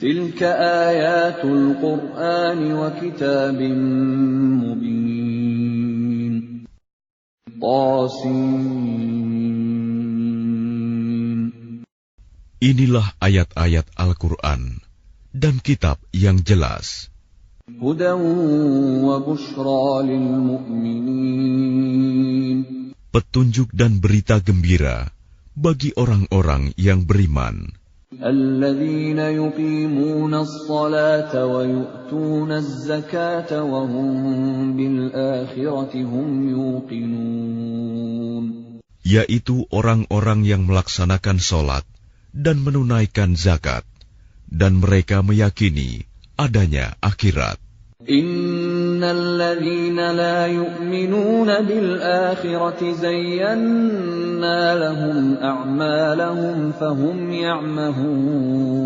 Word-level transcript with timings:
Tilka 0.02 0.50
ayatul 0.50 1.78
Qur'an 1.78 2.58
wa 2.58 2.90
kitabim 2.98 3.78
mubin. 4.66 6.34
Qasim. 7.54 8.82
Inilah 12.62 13.18
ayat-ayat 13.18 13.90
Al-Quran 13.98 14.78
dan 15.34 15.58
kitab 15.58 15.98
yang 16.14 16.46
jelas. 16.46 17.10
Petunjuk 23.10 23.68
dan 23.74 23.98
berita 23.98 24.38
gembira 24.38 25.10
bagi 25.58 25.90
orang-orang 25.98 26.70
yang 26.78 27.02
beriman. 27.02 27.66
Yaitu 39.02 39.56
orang-orang 39.74 40.40
yang 40.46 40.62
melaksanakan 40.62 41.42
sholat, 41.42 41.82
dan 42.31 42.61
menunaikan 42.61 43.33
zakat, 43.33 43.83
dan 44.47 44.79
mereka 44.83 45.25
meyakini 45.25 46.05
adanya 46.37 46.93
akhirat. 47.01 47.57
إن 47.97 49.01
الذين 49.03 49.97
لا 49.97 50.45
يؤمنون 50.47 51.49
بالآخرة 51.65 52.81
زينا 52.93 54.59
لهم 54.77 55.37
أعمالهم 55.41 56.71
فهم 56.77 57.17
يعمهون 57.33 58.77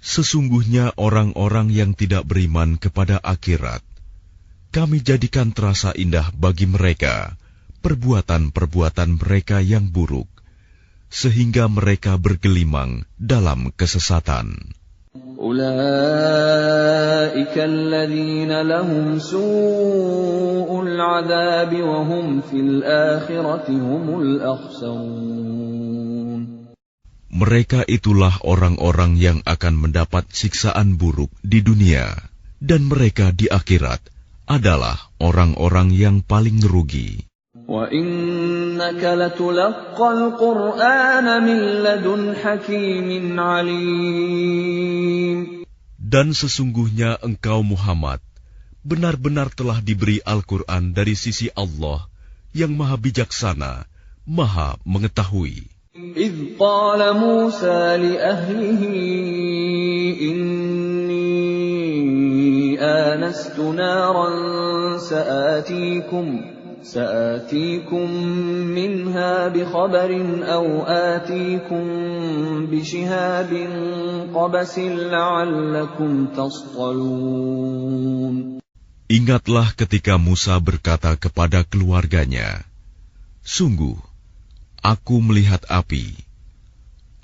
Sesungguhnya 0.00 0.96
orang-orang 0.96 1.68
yang 1.68 1.92
tidak 1.92 2.24
beriman 2.24 2.80
kepada 2.80 3.20
akhirat, 3.20 3.84
kami 4.72 5.04
jadikan 5.04 5.52
terasa 5.52 5.92
indah 5.92 6.32
bagi 6.32 6.64
mereka 6.64 7.36
perbuatan-perbuatan 7.84 9.20
mereka 9.20 9.60
yang 9.60 9.92
buruk, 9.92 10.31
sehingga 11.12 11.68
mereka 11.68 12.20
bergelimang 12.20 13.08
dalam 13.16 13.72
kesesatan. 13.72 14.76
أولئك 15.38 15.64
الذين 17.54 18.50
لهم 18.62 19.18
سوء 19.18 20.82
العذاب 20.82 21.72
وهم 21.82 22.40
في 22.40 22.58
الآخرة 22.60 23.70
هم 23.70 24.20
الأخسرون 24.20 25.78
Mereka 27.28 27.86
itulah 27.86 28.34
orang-orang 28.42 29.14
yang 29.14 29.38
akan 29.46 29.78
mendapat 29.78 30.26
siksaan 30.32 30.98
buruk 30.98 31.30
di 31.44 31.62
dunia, 31.62 32.18
dan 32.58 32.90
mereka 32.90 33.30
di 33.30 33.46
akhirat 33.46 34.02
adalah 34.48 34.98
orang-orang 35.22 35.94
yang 35.94 36.24
paling 36.24 36.58
rugi. 36.64 37.28
وإنك 38.72 39.04
لتلقى 39.04 40.08
القرآن 40.12 41.26
من 41.44 41.58
لدن 41.84 42.34
حكيم 42.36 43.40
عليم 43.40 44.88
Dan 46.08 46.32
sesungguhnya 46.32 47.20
engkau 47.20 47.60
Muhammad 47.60 48.24
benar-benar 48.80 49.52
telah 49.52 49.84
diberi 49.84 50.24
Al-Quran 50.24 50.96
dari 50.96 51.12
sisi 51.12 51.52
Allah 51.52 52.08
yang 52.56 52.72
maha 52.72 52.96
bijaksana, 52.96 53.84
maha 54.24 54.80
mengetahui. 54.88 55.68
إذ 55.98 56.54
قال 56.62 57.02
موسى 57.18 57.96
لأهله 57.98 58.82
إني 60.30 61.18
آنست 62.78 63.58
نارا 63.58 64.28
سآتيكم 64.98 66.51
سآتيكم 66.82 68.10
منها 68.72 69.48
بخبر 69.48 70.10
أو 70.46 70.82
آتيكم 70.86 71.84
بشهاب 72.70 73.52
قبس 74.34 74.78
لعلكم 74.78 76.26
تصطلون 76.36 77.58
Ingatlah 79.08 79.72
ketika 79.72 80.20
Musa 80.20 80.60
berkata 80.60 81.16
kepada 81.16 81.64
keluarganya, 81.64 82.60
Sungguh, 83.40 83.96
aku 84.84 85.24
melihat 85.24 85.64
api. 85.64 86.12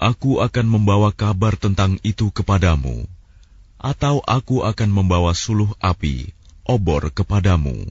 Aku 0.00 0.41
akan 0.41 0.65
membawa 0.65 1.12
kabar 1.12 1.61
tentang 1.61 2.00
itu 2.00 2.33
kepadamu, 2.33 3.05
atau 3.77 4.25
aku 4.25 4.65
akan 4.65 4.89
membawa 4.89 5.37
suluh 5.37 5.77
api, 5.77 6.33
obor 6.65 7.12
kepadamu, 7.12 7.84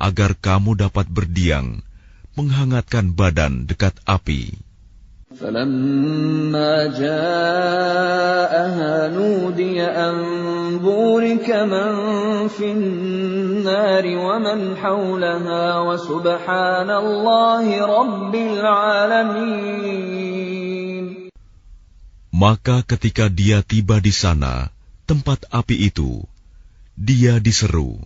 agar 0.00 0.36
kamu 0.36 0.76
dapat 0.76 1.08
berdiam, 1.08 1.80
menghangatkan 2.36 3.16
badan 3.16 3.64
dekat 3.64 3.96
api. 4.04 4.66
فلما 5.26 6.86
جاءها 6.96 8.92
نودي 9.08 9.82
أن 9.82 10.16
بورك 10.78 11.50
من 11.50 11.90
في 12.48 12.72
النار 12.72 14.04
ومن 14.06 14.76
حولها 14.76 15.80
وسبحان 15.80 16.90
الله 16.90 17.66
رب 17.84 18.34
العالمين 18.34 20.06
Maka 22.36 22.84
ketika 22.84 23.32
dia 23.32 23.64
tiba 23.64 23.96
di 23.96 24.12
sana, 24.12 24.68
tempat 25.08 25.48
api 25.48 25.88
itu, 25.88 26.20
dia 26.92 27.40
diseru. 27.40 27.96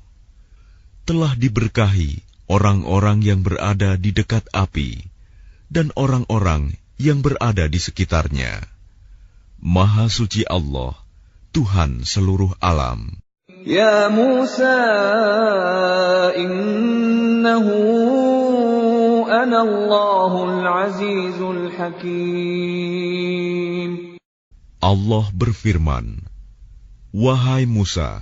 telah 1.05 1.37
diberkahi 1.37 2.25
orang-orang 2.49 3.21
yang 3.21 3.45
berada 3.45 3.93
di 3.93 4.09
dekat 4.09 4.41
api 4.49 5.05
dan 5.69 5.93
orang-orang 5.93 6.73
yang 6.97 7.21
berada 7.21 7.69
di 7.69 7.77
sekitarnya. 7.77 8.65
Maha 9.61 10.09
suci 10.09 10.41
Allah, 10.49 10.97
Tuhan 11.53 12.01
seluruh 12.05 12.57
alam. 12.57 13.21
Ya 13.65 14.09
Musa, 14.13 14.77
innahu 16.37 17.77
Anallahul 19.25 20.61
Azizul 20.61 21.73
Hakim. 21.73 23.15
Allah 24.81 25.25
berfirman, 25.33 26.21
Wahai 27.09 27.65
Musa, 27.65 28.21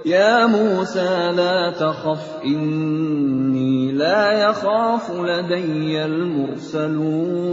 Ya 0.00 0.48
Musa 0.48 1.28
la 1.36 1.76
takhaf 1.76 2.40
inni 2.40 3.92
la 3.92 4.48
yakhaf 4.48 5.12
ladayyal 5.12 6.24
mursalun. 6.24 7.52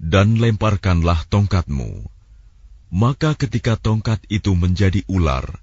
Dan 0.00 0.40
lemparkanlah 0.40 1.28
tongkatmu. 1.28 2.08
Maka 2.90 3.36
ketika 3.36 3.76
tongkat 3.76 4.24
itu 4.32 4.56
menjadi 4.56 5.04
ular, 5.04 5.60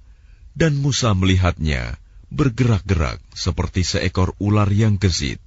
dan 0.53 0.77
Musa 0.77 1.17
melihatnya 1.17 1.97
bergerak-gerak 2.29 3.17
seperti 3.33 3.81
seekor 3.81 4.37
ular 4.37 4.69
yang 4.69 5.01
gesit, 5.01 5.41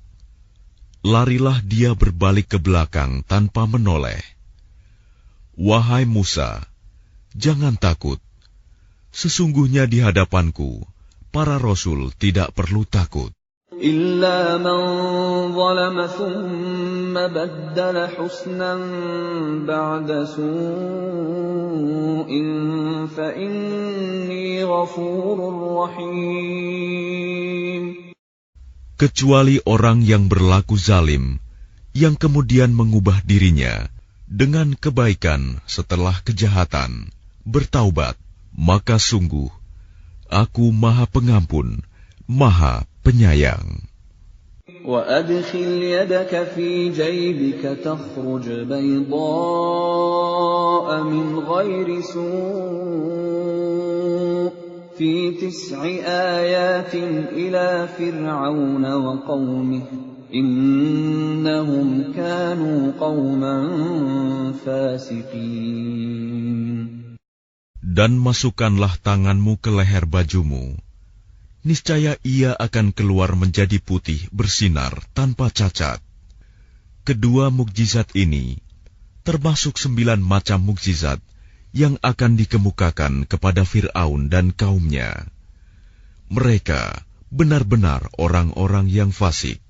larilah 1.07 1.63
dia 1.63 1.95
berbalik 1.95 2.53
ke 2.53 2.59
belakang 2.59 3.23
tanpa 3.23 3.71
menoleh. 3.71 4.19
Wahai 5.55 6.11
Musa, 6.11 6.67
jangan 7.39 7.79
takut 7.79 8.19
Sesungguhnya 9.16 9.88
di 9.88 10.04
hadapanku, 10.04 10.84
para 11.32 11.56
rasul 11.62 12.12
tidak 12.20 12.52
perlu 12.52 12.84
takut. 12.84 13.32
إلا 13.76 14.58
من 14.58 14.80
ظلم 15.52 16.08
ثم 16.08 17.12
بدل 17.12 18.08
حسنا 18.08 18.74
بعد 19.68 20.24
سوء 20.24 20.48
فإني 23.12 24.64
غفور 24.64 25.38
رحيم 25.84 26.96
Kecuali 28.96 29.60
orang 29.68 30.08
yang 30.08 30.32
berlaku 30.32 30.80
zalim, 30.80 31.44
yang 31.92 32.16
kemudian 32.16 32.72
mengubah 32.72 33.20
dirinya 33.28 33.92
dengan 34.24 34.72
kebaikan 34.72 35.60
setelah 35.68 36.16
kejahatan, 36.24 37.12
bertaubat, 37.44 38.16
maka 38.56 39.00
sungguh 39.00 39.52
Aku 40.26 40.74
Maha 40.74 41.06
Pengampun, 41.06 41.86
Maha 42.26 42.90
penyayang. 43.06 43.86
وأدخل 44.86 45.82
يدك 45.82 46.44
في 46.58 46.90
جيبك 46.90 47.78
تخرج 47.86 48.50
بيضاء 48.66 49.44
من 51.04 51.40
غير 51.40 52.02
سوء 52.02 52.26
في 54.98 55.32
تسع 55.32 55.86
آيات 56.38 56.96
إلى 57.34 57.88
فرعون 57.98 58.94
وقومه 58.94 59.82
إنهم 60.34 62.14
كانوا 62.16 62.92
قوما 63.00 63.58
فاسقين 64.66 66.06
dan 67.91 68.23
masukkanlah 68.23 68.95
tanganmu 69.03 69.59
ke 69.59 69.75
leher 69.75 70.07
bajumu 70.07 70.79
niscaya 71.61 72.17
ia 72.25 72.57
akan 72.57 72.97
keluar 72.97 73.37
menjadi 73.37 73.77
putih 73.85 74.25
bersinar 74.33 74.97
tanpa 75.13 75.53
cacat. 75.53 76.01
Kedua 77.05 77.53
mukjizat 77.53 78.17
ini 78.17 78.61
termasuk 79.21 79.77
sembilan 79.77 80.25
macam 80.25 80.65
mukjizat 80.65 81.21
yang 81.77 82.01
akan 82.01 82.41
dikemukakan 82.41 83.29
kepada 83.29 83.69
Fir'aun 83.69 84.33
dan 84.33 84.57
kaumnya. 84.57 85.29
Mereka 86.33 87.05
benar-benar 87.29 88.09
orang-orang 88.17 88.89
yang 88.89 89.13
fasik. 89.13 89.61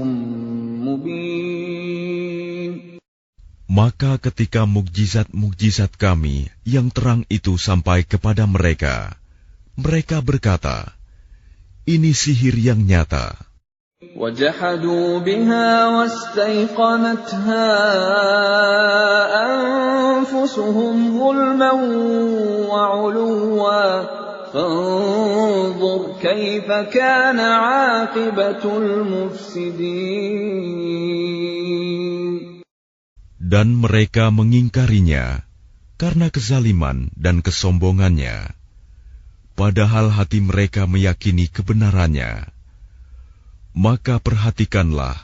maka 3.67 4.17
ketika 4.23 4.65
mukjizat-mukjizat 4.65 5.99
kami 6.01 6.49
yang 6.65 6.89
terang 6.89 7.29
itu 7.29 7.61
sampai 7.61 8.09
kepada 8.09 8.49
mereka, 8.49 9.19
mereka 9.77 10.25
berkata, 10.25 10.97
"Ini 11.85 12.15
sihir 12.17 12.57
yang 12.57 12.87
nyata." 12.87 13.37
وجحدوا 14.17 15.19
بها 15.19 15.89
واستيقنتها 15.89 17.69
أنفسهم 19.49 20.97
ظلما 21.19 21.73
وعلوا 22.69 24.05
فانظر 24.53 26.01
كيف 26.21 26.69
كان 26.93 27.41
عاقبة 27.41 28.65
المفسدين 28.79 29.97
Dan 33.47 33.79
mereka 33.79 34.35
mengingkarinya 34.35 35.47
karena 35.97 36.35
kezaliman 36.35 37.15
dan 37.15 37.47
kesombongannya. 37.47 38.53
Padahal 39.55 40.11
hati 40.11 40.43
mereka 40.43 40.91
meyakini 40.91 41.47
kebenarannya. 41.47 42.57
Maka 43.77 44.17
perhatikanlah 44.19 45.17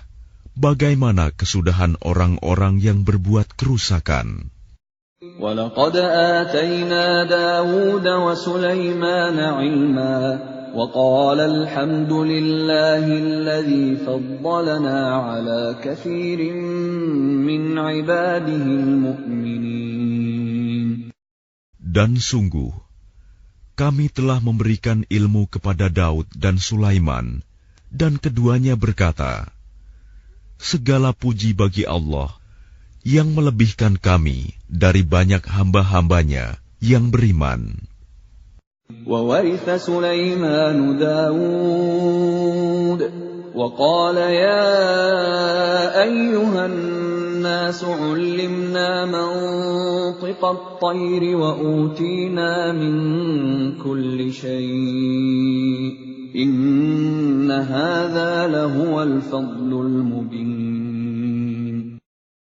bagaimana 0.53 1.33
kesudahan 1.33 1.97
orang-orang 2.05 2.79
yang 2.85 3.03
berbuat 3.03 3.57
kerusakan. 3.57 4.53
ولقد 5.23 5.97
آتينا 6.43 7.25
داود 7.31 8.07
وسليمان 8.07 9.39
علما 9.39 10.19
وقال 10.75 11.41
الحمد 11.41 12.13
لله 12.13 13.05
الذي 13.07 13.97
فضلنا 14.03 15.01
على 15.17 15.77
كثير 15.79 16.41
من 17.47 17.79
عباده 17.79 18.67
المؤمنين 18.83 20.03
Dan 21.93 22.17
sungguh, 22.17 22.73
kami 23.77 24.09
telah 24.09 24.41
memberikan 24.41 25.05
ilmu 25.13 25.45
kepada 25.53 25.93
Daud 25.93 26.25
dan 26.33 26.57
Sulaiman, 26.57 27.45
dan 27.97 28.17
keduanya 28.17 28.79
berkata, 28.79 29.51
Segala 30.63 31.13
puji 31.13 31.53
bagi 31.53 31.85
Allah 31.85 32.31
yang 33.03 33.35
melebihkan 33.35 33.99
kami 33.99 34.55
dari 34.71 35.03
banyak 35.03 35.43
hamba-hambanya 35.43 36.63
yang 36.79 37.11
beriman. 37.11 37.91
وورث 39.07 39.65
سليمان 39.65 40.99
داود 41.01 43.01
وقال 43.55 44.17
يا 44.17 44.73
أيها 46.03 46.67
الناس 46.67 47.85
علمنا 47.85 49.05
منطق 49.05 50.45
الطير 50.45 51.37
وأوتينا 51.37 52.73
من 52.73 52.95
كل 53.81 54.33
شيء 54.33 56.16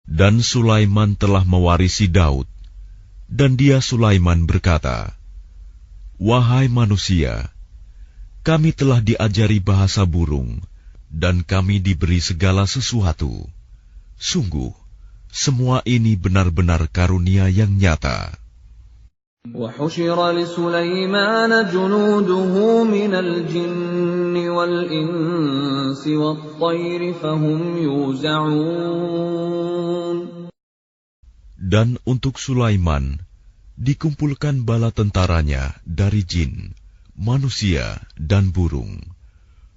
dan 0.08 0.40
Sulaiman 0.40 1.12
telah 1.12 1.44
mewarisi 1.44 2.08
Daud, 2.08 2.48
dan 3.28 3.60
dia 3.60 3.84
Sulaiman 3.84 4.48
berkata, 4.48 5.12
Wahai 6.16 6.72
manusia, 6.72 7.52
kami 8.40 8.72
telah 8.72 9.04
diajari 9.04 9.60
bahasa 9.60 10.08
burung, 10.08 10.64
dan 11.12 11.44
kami 11.44 11.76
diberi 11.76 12.24
segala 12.24 12.64
sesuatu. 12.64 13.44
Sungguh, 14.16 14.72
semua 15.28 15.84
ini 15.84 16.16
benar-benar 16.16 16.88
karunia 16.88 17.52
yang 17.52 17.76
nyata. 17.76 18.40
وحشر 19.56 20.31
لسليمان 20.31 21.51
جنوده 21.71 22.83
من 22.83 23.13
الجن 23.15 24.35
والإنس 24.50 26.07
والطير 26.07 27.13
فهم 27.13 27.77
يوزعون 27.77 28.98
Dan 31.67 32.00
untuk 32.07 32.39
Sulaiman 32.39 33.19
dikumpulkan 33.75 34.63
bala 34.63 34.88
tentaranya 34.96 35.75
dari 35.84 36.24
jin, 36.24 36.72
manusia, 37.12 38.00
dan 38.15 38.55
burung. 38.55 39.03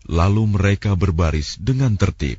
Lalu 0.06 0.54
mereka 0.54 0.94
berbaris 0.94 1.58
dengan 1.58 1.98
tertib. 1.98 2.38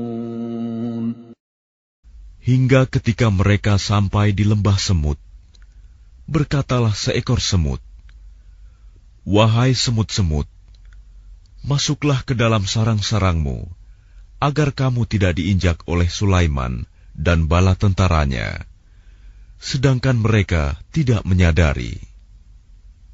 Hingga 2.46 2.86
ketika 2.86 3.26
mereka 3.26 3.74
sampai 3.74 4.30
di 4.30 4.46
lembah 4.46 4.78
semut, 4.78 5.18
berkatalah 6.30 6.94
seekor 6.94 7.42
semut, 7.42 7.82
"Wahai 9.26 9.74
semut-semut, 9.74 10.46
masuklah 11.66 12.22
ke 12.22 12.38
dalam 12.38 12.62
sarang-sarangmu, 12.62 13.66
agar 14.38 14.70
kamu 14.70 15.10
tidak 15.10 15.42
diinjak 15.42 15.82
oleh 15.90 16.06
Sulaiman 16.06 16.86
dan 17.18 17.50
bala 17.50 17.74
tentaranya." 17.74 18.62
Sedangkan 19.58 20.20
mereka 20.22 20.78
tidak 20.94 21.26
menyadari. 21.26 21.98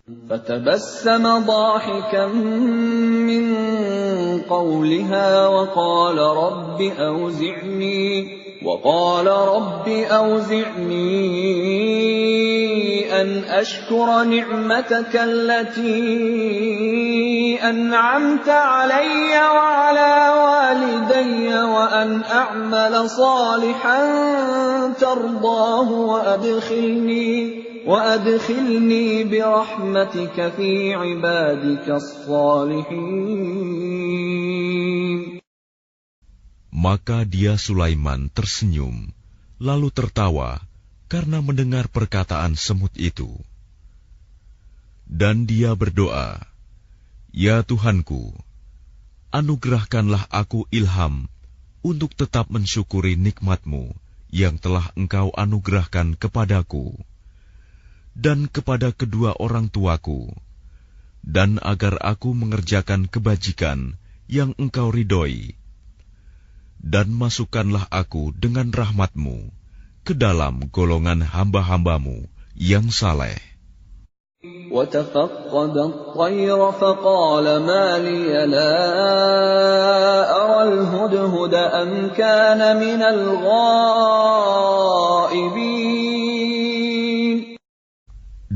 فتبسم 0.03 1.25
ضاحكا 1.47 2.27
من 2.27 3.45
قولها 4.51 5.47
وقال 5.47 6.19
رب 6.19 6.81
أوزعني 6.83 8.03
وقال 8.64 9.28
رب 9.28 9.88
أوزعني 9.88 11.28
أن 13.22 13.44
أشكر 13.44 14.24
نعمتك 14.24 15.16
التي 15.16 16.00
أنعمت 17.64 18.50
علي 18.50 19.42
وعلى 19.42 20.34
والدي 20.44 21.48
وأن 21.48 22.22
أعمل 22.24 23.10
صالحا 23.10 24.00
ترضاه 25.00 25.92
وأدخلني 25.92 27.64
وأدخلني 27.88 29.24
برحمتك 29.24 30.52
في 30.58 30.94
عبادك 30.94 31.90
الصالحين. 31.90 33.28
Maka 36.78 37.26
dia 37.26 37.58
Sulaiman 37.58 38.30
tersenyum, 38.30 39.10
lalu 39.58 39.90
tertawa 39.90 40.62
karena 41.10 41.42
mendengar 41.42 41.90
perkataan 41.90 42.54
semut 42.54 42.94
itu. 42.94 43.34
Dan 45.10 45.50
dia 45.50 45.74
berdoa, 45.74 46.38
Ya 47.34 47.66
Tuhanku, 47.66 48.30
anugerahkanlah 49.34 50.30
aku 50.30 50.70
ilham 50.70 51.26
untuk 51.82 52.14
tetap 52.14 52.46
mensyukuri 52.54 53.18
nikmatmu 53.18 53.98
yang 54.30 54.62
telah 54.62 54.94
engkau 54.94 55.34
anugerahkan 55.34 56.14
kepadaku 56.14 56.94
dan 58.14 58.46
kepada 58.46 58.94
kedua 58.94 59.34
orang 59.42 59.74
tuaku, 59.74 60.30
dan 61.26 61.58
agar 61.66 61.98
aku 62.06 62.38
mengerjakan 62.38 63.10
kebajikan 63.10 63.98
yang 64.30 64.54
engkau 64.62 64.94
ridhoi 64.94 65.58
dan 66.87 67.15
masukkanlah 67.15 67.87
aku 67.89 68.35
dengan 68.35 68.75
rahmatmu 68.75 69.55
ke 70.03 70.19
dalam 70.19 70.67
golongan 70.69 71.23
hamba-hambamu 71.23 72.27
yang 72.59 72.91
saleh. 72.91 73.39
وتفقد 74.43 75.77
الطير 75.79 76.59
فقال 76.73 77.47
ما 77.63 77.99
لي 78.03 78.47
لا 78.51 78.75
أرى 80.35 80.61
الهدهد 80.75 81.55
أم 81.55 82.11
كان 82.19 82.59
من 82.75 83.03
الغائبين 83.07 84.03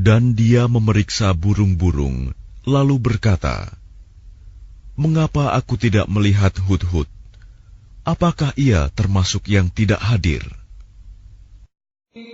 Dan 0.06 0.38
dia 0.38 0.70
memeriksa 0.70 1.34
burung-burung, 1.34 2.30
lalu 2.66 2.94
berkata, 2.98 3.70
Mengapa 4.94 5.50
aku 5.54 5.75
tidak 5.78 6.06
melihat 6.06 6.54
hudhud? 6.62 7.09
apakah 8.06 8.54
ia 8.54 8.86
termasuk 8.94 9.50
yang 9.50 9.66
tidak 9.72 10.00
hadir? 10.00 10.46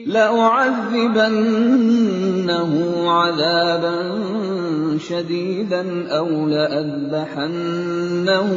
لأعذبنه 0.06 1.42
عذابا 3.10 4.18
شديدا 4.98 6.06
أو 6.06 6.48
لأذبحنه 6.48 8.50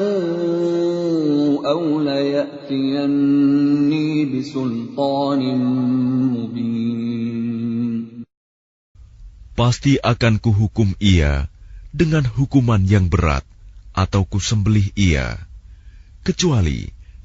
أو 1.66 2.02
ليأتيني 2.02 4.26
بسلطان 4.26 5.58
مبين 6.38 6.86
Pasti 9.56 9.96
akan 10.04 10.44
kuhukum 10.44 11.00
ia 11.00 11.48
dengan 11.96 12.28
hukuman 12.28 12.84
yang 12.84 13.08
berat 13.08 13.48
atau 13.96 14.28
kusembelih 14.28 14.92
ia, 15.00 15.40
kecuali 16.28 16.92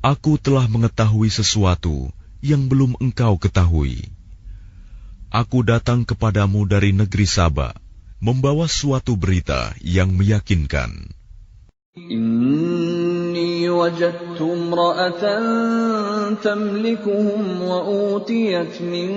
Aku 0.00 0.40
telah 0.40 0.64
mengetahui 0.64 1.28
sesuatu 1.28 2.08
yang 2.40 2.72
belum 2.72 2.96
engkau 3.04 3.36
ketahui. 3.36 4.08
Aku 5.28 5.60
datang 5.60 6.08
kepadamu 6.08 6.64
dari 6.64 6.96
negeri 6.96 7.28
Saba, 7.28 7.76
membawa 8.16 8.64
suatu 8.64 9.12
berita 9.20 9.76
yang 9.84 10.16
meyakinkan. 10.16 11.12
Inni 12.00 13.68
wajadtu 13.68 14.40
imra'atan 14.40 15.44
tamlikuhum 16.40 17.60
wa 17.60 17.84
utiyat 18.16 18.80
min 18.80 19.12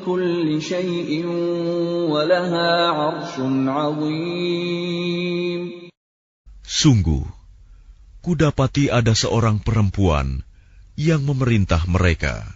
kulli 0.00 0.64
shay'in 0.64 1.28
wa 2.08 2.24
laha 2.24 2.88
'arshun 2.96 3.68
'azim. 3.68 5.60
Sungguh, 6.64 7.39
kudapati 8.25 8.89
ada 8.89 9.13
seorang 9.13 9.61
perempuan 9.61 10.41
yang 10.97 11.21
memerintah 11.21 11.83
mereka, 11.85 12.47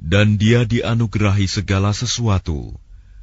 dan 0.00 0.40
dia 0.40 0.66
dianugerahi 0.66 1.46
segala 1.46 1.94
sesuatu, 1.94 2.74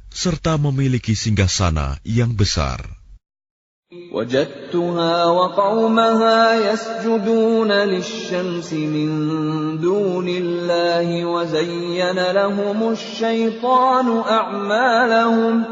serta 0.08 0.56
memiliki 0.56 1.12
singgasana 1.12 2.00
yang 2.06 2.32
besar. 2.32 3.00
وجدتها 3.90 5.24
وقومها 5.24 6.72
يسجدون 6.72 7.72
للشمس 7.72 8.72
من 8.72 9.08
دون 9.82 10.28
الله 10.28 11.24
وزين 11.26 12.18
لهم 12.30 12.78
الشيطان 12.92 14.06
أعمالهم 14.18 15.64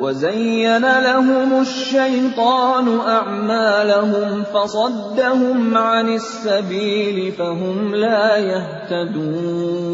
وزين 0.00 0.84
لهم 0.84 1.60
الشيطان 1.60 2.86
أعمالهم 3.00 4.44
فصدهم 4.44 5.76
عن 5.76 6.06
السبيل 6.08 7.32
فهم 7.32 7.94
لا 7.94 8.36
يهتدون 8.36 9.86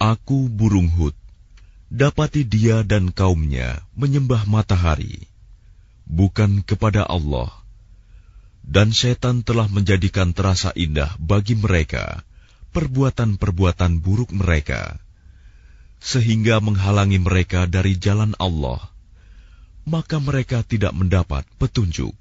Aku 0.00 0.48
burung 0.48 0.88
hut, 0.88 1.12
dapati 1.92 2.40
dia 2.40 2.80
dan 2.80 3.12
kaumnya 3.12 3.84
menyembah 3.92 4.48
matahari, 4.48 5.28
bukan 6.08 6.64
kepada 6.64 7.04
Allah. 7.04 7.52
Dan 8.64 8.96
setan 8.96 9.44
telah 9.44 9.68
menjadikan 9.68 10.32
terasa 10.32 10.72
indah 10.72 11.12
bagi 11.20 11.52
mereka 11.52 12.24
perbuatan-perbuatan 12.72 14.00
buruk 14.00 14.32
mereka 14.32 14.96
sehingga 16.04 16.64
menghalangi 16.64 17.20
mereka 17.20 17.68
dari 17.68 17.94
jalan 18.00 18.32
Allah, 18.40 18.80
maka 19.84 20.16
mereka 20.16 20.64
tidak 20.64 20.96
mendapat 20.96 21.44
petunjuk. 21.60 22.16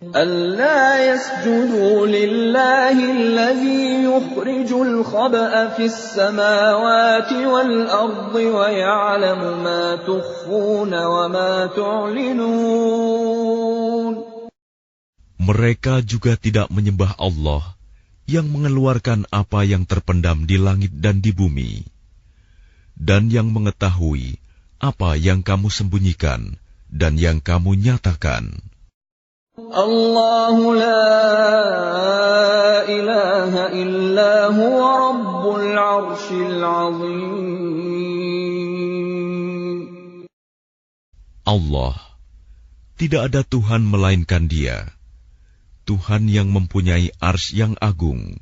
ألا 0.00 1.12
يسجدوا 1.12 2.08
لله 2.08 2.96
الذي 3.12 4.08
يخرج 4.08 4.72
الخبأ 4.72 5.68
في 5.76 5.84
السماوات 5.92 7.32
والأرض 7.32 8.34
ويعلم 8.34 9.40
ما 9.60 10.00
تخفون 10.00 10.92
وما 11.04 11.66
تعلنون 11.76 13.20
Mereka 15.36 16.00
juga 16.00 16.40
tidak 16.40 16.72
menyembah 16.72 17.20
Allah 17.20 17.76
yang 18.24 18.48
mengeluarkan 18.48 19.28
apa 19.28 19.68
yang 19.68 19.84
terpendam 19.84 20.48
di 20.48 20.56
langit 20.56 20.96
dan 20.96 21.20
di 21.20 21.36
bumi 21.36 21.93
dan 22.95 23.27
yang 23.31 23.51
mengetahui 23.51 24.39
apa 24.79 25.15
yang 25.19 25.43
kamu 25.43 25.71
sembunyikan 25.71 26.59
dan 26.91 27.15
yang 27.19 27.43
kamu 27.43 27.75
nyatakan. 27.79 28.59
Allah 29.55 30.55
la 30.75 31.23
ilaha 32.87 33.71
illa 33.71 34.51
huwa 34.51 34.89
rabbul 34.99 35.75
arshil 35.75 36.59
azim. 36.59 37.55
Allah, 41.45 41.93
tidak 42.97 43.31
ada 43.31 43.45
Tuhan 43.45 43.85
melainkan 43.85 44.49
dia. 44.49 44.89
Tuhan 45.85 46.25
yang 46.25 46.49
mempunyai 46.49 47.13
ars 47.21 47.53
yang 47.53 47.77
agung. 47.77 48.41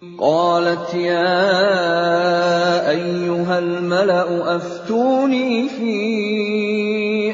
قالت 0.00 0.96
يا 0.96 1.36
أيها 2.88 3.58
الملأ 3.58 4.56
أفتوني 4.56 5.68
في 5.68 5.96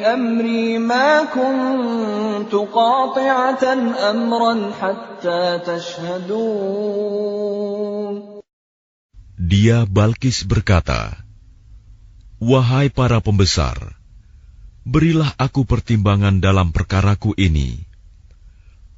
أمري 0.02 0.78
ما 0.78 1.30
كنت 1.30 2.50
قاطعة 2.50 3.62
أمرا 4.10 4.70
حتى 4.82 5.58
تشهدون 5.62 6.66
Dia 9.38 9.86
Balkis 9.86 10.42
berkata, 10.42 11.22
Wahai 12.42 12.90
para 12.90 13.22
pembesar, 13.22 13.78
berilah 14.82 15.30
aku 15.38 15.62
pertimbangan 15.62 16.42
dalam 16.42 16.74
perkaraku 16.74 17.30
ini. 17.38 17.86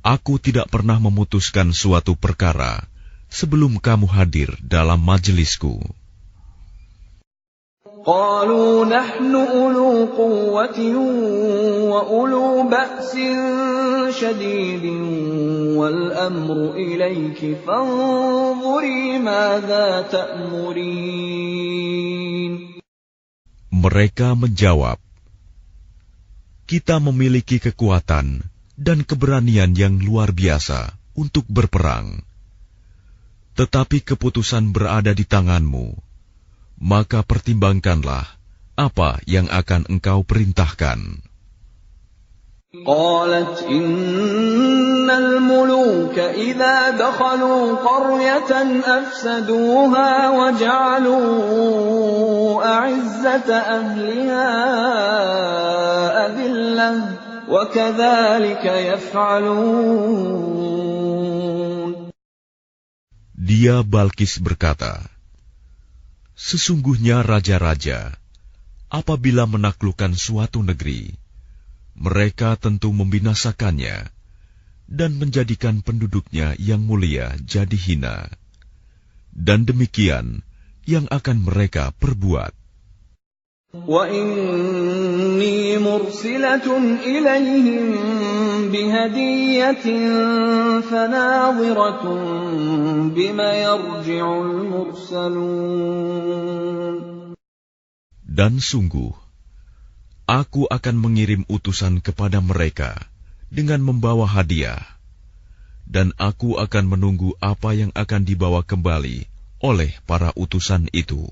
Aku 0.01 0.41
tidak 0.41 0.73
pernah 0.73 0.97
memutuskan 0.97 1.77
suatu 1.77 2.17
perkara 2.17 2.89
sebelum 3.33 3.79
kamu 3.79 4.09
hadir 4.09 4.53
dalam 4.65 5.01
majelisku. 5.01 5.81
قالوا 8.09 8.89
نحن 8.89 9.35
أولو 9.37 10.09
قوة 10.17 10.81
وأولو 11.93 12.69
بأس 12.73 13.13
شديد 14.17 14.85
والأمر 15.77 16.73
إليك 16.73 17.41
فانظري 17.67 19.19
ماذا 19.19 20.09
تأمرين 20.09 21.59
Mereka 23.69 24.35
menjawab, 24.35 24.99
"Kita 26.65 26.99
memiliki 26.99 27.61
kekuatan 27.61 28.43
dan 28.75 29.05
keberanian 29.07 29.77
yang 29.77 30.01
luar 30.03 30.33
biasa 30.35 30.97
untuk 31.15 31.45
berperang, 31.47 32.25
tetapi 33.59 34.05
keputusan 34.07 34.71
berada 34.71 35.11
di 35.11 35.27
tanganmu. 35.27 35.99
Maka 36.79 37.27
pertimbangkanlah 37.27 38.27
apa 38.79 39.19
yang 39.27 39.51
akan 39.51 39.91
engkau 39.91 40.23
perintahkan." 40.23 41.27
قالت 42.69 43.63
إن 43.63 45.11
الملوك 45.11 46.19
إذا 46.19 46.91
دخلوا 46.91 47.75
قرية 47.75 48.53
أفسدوها 48.85 50.31
وجعلوا 50.31 51.25
أعزة 52.65 53.55
أهلها 53.57 54.53
أذلة 56.27 57.05
وكذلك 57.49 58.65
يفعلون 58.65 60.29
dia 63.44 63.84
Balkis 63.84 64.40
berkata, 64.40 65.04
Sesungguhnya 66.32 67.28
raja-raja, 67.28 68.16
apabila 68.88 69.44
menaklukkan 69.44 70.16
suatu 70.16 70.64
negeri, 70.64 71.12
mereka 71.92 72.56
tentu 72.56 72.96
membinasakannya 72.96 74.08
dan 74.88 75.20
menjadikan 75.20 75.84
penduduknya 75.84 76.56
yang 76.56 76.88
mulia 76.88 77.36
jadi 77.44 77.76
hina. 77.76 78.32
Dan 79.36 79.68
demikian 79.68 80.48
yang 80.88 81.12
akan 81.12 81.44
mereka 81.44 81.92
perbuat. 82.00 82.56
وإني 83.89 85.61
مرسلة 85.79 86.67
إليهم 87.05 87.85
بهدية 88.73 89.85
فناظرة 90.81 92.05
بما 93.13 93.51
يرجع 93.53 94.25
المرسلون 94.41 95.49
Dan 98.39 98.63
sungguh, 98.63 99.13
aku 100.31 100.71
akan 100.71 100.97
mengirim 100.97 101.43
utusan 101.51 101.99
kepada 101.99 102.39
mereka 102.39 102.95
dengan 103.51 103.83
membawa 103.83 104.31
hadiah, 104.31 104.79
dan 105.85 106.15
aku 106.17 106.55
akan 106.55 106.87
menunggu 106.87 107.35
apa 107.43 107.75
yang 107.75 107.91
akan 107.99 108.23
dibawa 108.23 108.63
kembali 108.63 109.27
oleh 109.59 109.91
para 110.07 110.31
utusan 110.39 110.87
itu. 110.95 111.27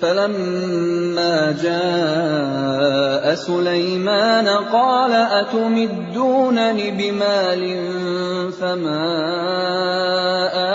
فلما 0.00 1.54
جاء 1.62 3.34
سليمان 3.34 4.48
قال 4.48 5.12
أتمدونني 5.12 6.90
بمال 6.90 7.62
فما 8.52 9.04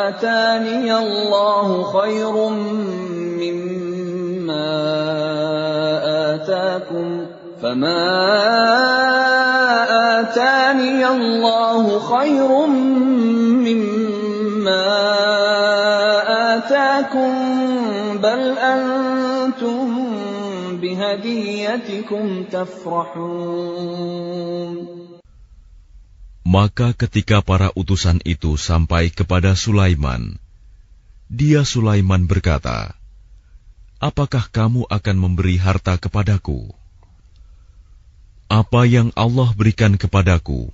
آتاني 0.08 0.98
الله 0.98 1.84
خير 1.84 2.50
مما 3.40 4.70
آتاكم 6.34 7.26
فما 7.62 8.30
آتاني 10.20 11.08
الله 11.08 12.00
خير 12.00 12.68
مما 13.68 13.90
آتاكم 16.56 17.49
بل 18.19 18.43
أنتم 18.59 19.89
بهديتكم 20.81 22.45
تفرحون 22.53 23.95
Maka 26.45 26.93
ketika 26.93 27.41
para 27.41 27.73
utusan 27.73 28.21
itu 28.23 28.61
sampai 28.61 29.09
kepada 29.09 29.57
Sulaiman, 29.57 30.37
dia 31.33 31.65
Sulaiman 31.65 32.29
berkata, 32.29 32.93
Apakah 33.97 34.53
kamu 34.53 34.85
akan 34.87 35.17
memberi 35.17 35.57
harta 35.57 35.97
kepadaku? 35.97 36.69
Apa 38.47 38.85
yang 38.85 39.09
Allah 39.17 39.51
berikan 39.57 39.97
kepadaku 39.97 40.69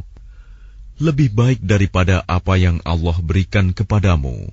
lebih 1.00 1.32
baik 1.32 1.64
daripada 1.64 2.20
apa 2.28 2.60
yang 2.60 2.76
Allah 2.84 3.16
berikan 3.24 3.72
kepadamu. 3.72 4.52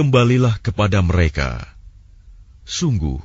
kembalilah 0.00 0.56
kepada 0.64 1.04
mereka. 1.04 1.60
Sungguh, 2.64 3.20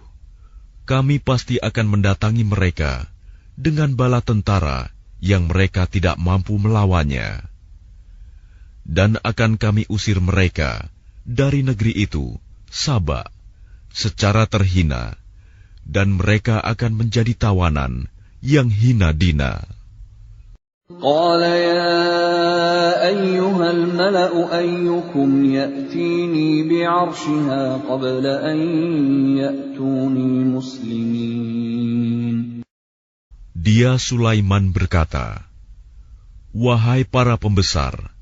kami 0.84 1.24
pasti 1.24 1.56
akan 1.56 1.88
mendatangi 1.88 2.44
mereka 2.44 3.08
dengan 3.56 3.96
bala 3.96 4.20
tentara 4.20 4.92
yang 5.24 5.48
mereka 5.48 5.88
tidak 5.88 6.20
mampu 6.20 6.60
melawannya. 6.60 7.48
Dan 8.84 9.16
akan 9.24 9.56
kami 9.56 9.88
usir 9.88 10.20
mereka 10.20 10.92
dari 11.24 11.64
negeri 11.64 11.96
itu, 11.96 12.36
Sabak, 12.68 13.32
secara 13.96 14.44
terhina, 14.44 15.16
dan 15.88 16.20
mereka 16.20 16.60
akan 16.60 17.08
menjadi 17.08 17.40
tawanan 17.40 18.12
yang 18.44 18.68
hina 18.68 19.16
dina. 19.16 19.64
Qala 20.92 21.54
ya 21.56 22.75
أيها 23.04 23.72
الملأ 23.72 24.58
أيكم 24.58 25.30
يأتيني 25.46 26.50
بعرشها 26.70 27.64
قبل 27.90 28.26
أن 28.26 28.58
يأتوني 29.38 30.30
مسلمين 30.56 32.36
Dia 33.56 33.98
Sulaiman 33.98 34.70
berkata, 34.70 35.50
Wahai 36.54 37.02
para 37.02 37.34
pembesar, 37.36 38.14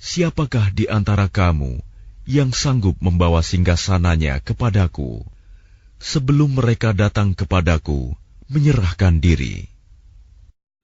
siapakah 0.00 0.72
di 0.72 0.88
antara 0.88 1.28
kamu 1.28 1.78
yang 2.24 2.56
sanggup 2.56 2.96
membawa 3.04 3.44
singgasananya 3.44 4.40
kepadaku 4.40 5.20
sebelum 6.00 6.56
mereka 6.56 6.96
datang 6.96 7.36
kepadaku 7.36 8.16
menyerahkan 8.48 9.20
diri?' 9.20 9.71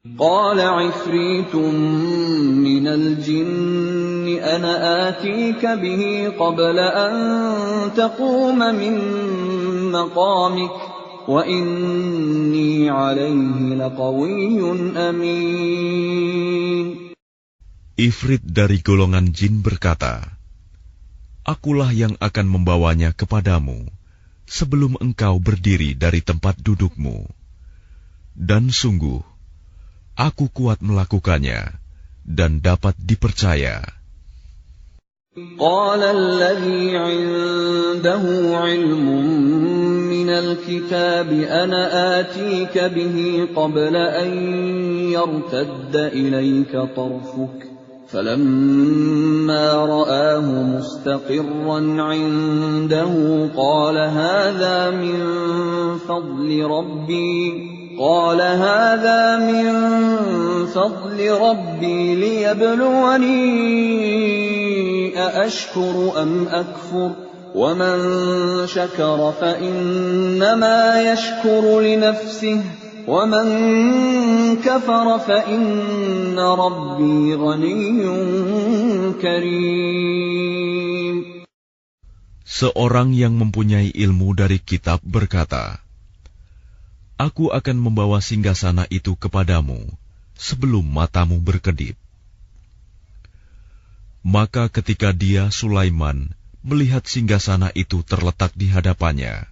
قال 0.03 0.59
عفريت 0.59 1.55
من 1.55 2.87
الجن 2.87 4.27
أنا 4.43 4.73
آتيك 5.07 5.63
به 5.63 6.27
قبل 6.35 6.79
أن 6.79 7.13
تقوم 7.95 8.59
من 8.59 8.95
مقامك 9.95 10.75
وإني 11.27 12.89
عليه 12.89 13.79
لقوي 13.79 14.59
أمين 14.99 16.77
Ifrit 17.95 18.43
dari 18.43 18.83
golongan 18.83 19.31
jin 19.31 19.63
berkata, 19.63 20.35
Akulah 21.47 21.95
yang 21.95 22.19
akan 22.19 22.51
membawanya 22.51 23.15
kepadamu 23.15 23.87
sebelum 24.51 24.99
engkau 24.99 25.39
berdiri 25.39 25.95
dari 25.95 26.19
tempat 26.19 26.59
dudukmu. 26.59 27.23
Dan 28.35 28.67
sungguh, 28.73 29.26
aku 30.17 30.49
kuat 30.53 30.79
melakukannya 30.79 31.79
dan 32.23 32.61
dapat 32.63 32.95
dipercaya. 32.97 33.83
قال 35.59 35.97
الذي 36.03 36.97
عنده 36.97 38.23
علم 38.53 39.05
من 40.13 40.29
الكتاب 40.29 41.29
أنا 41.33 42.19
آتيك 42.19 42.77
به 42.77 43.47
قبل 43.55 43.95
أن 43.95 44.31
يرتد 45.09 45.95
إليك 45.95 46.71
طرفك 46.95 47.73
فلما 48.07 49.73
رآه 49.73 50.47
مستقرا 50.63 51.79
عنده 52.01 53.13
قال 53.57 53.97
هذا 53.97 54.89
من 54.89 55.17
فضل 55.97 56.63
ربي 56.63 57.76
قال 57.98 58.40
هذا 58.40 59.36
من 59.42 59.66
فضل 60.66 61.30
ربي 61.30 62.14
ليبلوني 62.14 63.38
أأشكر 65.18 66.22
أم 66.22 66.48
أكفر؟ 66.48 67.28
ومن 67.54 67.96
شكر 68.66 69.32
فإنما 69.40 71.12
يشكر 71.12 71.80
لنفسه 71.80 72.60
ومن 73.08 73.46
كفر 74.60 75.18
فإن 75.18 76.38
ربي 76.38 77.34
غني 77.34 78.04
كريم. 79.16 81.16
Seorang 82.48 83.14
yang 83.14 83.38
mempunyai 83.38 83.94
ilmu 83.94 84.34
dari 84.34 84.58
kitab 84.58 84.98
berkata, 85.06 85.78
Aku 87.18 87.50
akan 87.50 87.82
membawa 87.82 88.22
singgasana 88.22 88.86
itu 88.94 89.18
kepadamu 89.18 89.90
sebelum 90.38 90.86
matamu 90.86 91.42
berkedip. 91.42 91.98
Maka 94.22 94.70
ketika 94.70 95.10
dia, 95.10 95.50
Sulaiman, 95.50 96.30
melihat 96.62 97.02
singgasana 97.10 97.74
itu 97.74 98.06
terletak 98.06 98.54
di 98.54 98.70
hadapannya, 98.70 99.50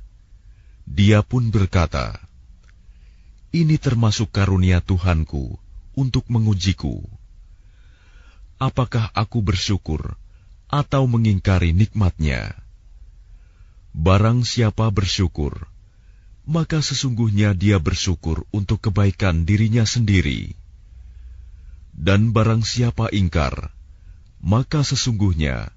dia 0.86 1.26
pun 1.26 1.50
berkata, 1.50 2.22
Ini 3.50 3.82
termasuk 3.82 4.30
karunia 4.30 4.78
Tuhanku 4.78 5.58
untuk 5.98 6.22
mengujiku. 6.30 7.02
Apakah 8.62 9.10
aku 9.10 9.42
bersyukur 9.42 10.14
atau 10.70 11.02
mengingkari 11.10 11.74
nikmatnya? 11.74 12.54
Barang 13.90 14.46
siapa 14.46 14.86
bersyukur, 14.94 15.66
maka 16.45 16.81
sesungguhnya 16.81 17.53
dia 17.53 17.77
bersyukur 17.77 18.45
untuk 18.49 18.89
kebaikan 18.89 19.45
dirinya 19.45 19.85
sendiri. 19.85 20.57
Dan 21.91 22.33
barang 22.33 22.65
siapa 22.65 23.11
ingkar, 23.13 23.69
maka 24.41 24.81
sesungguhnya 24.81 25.69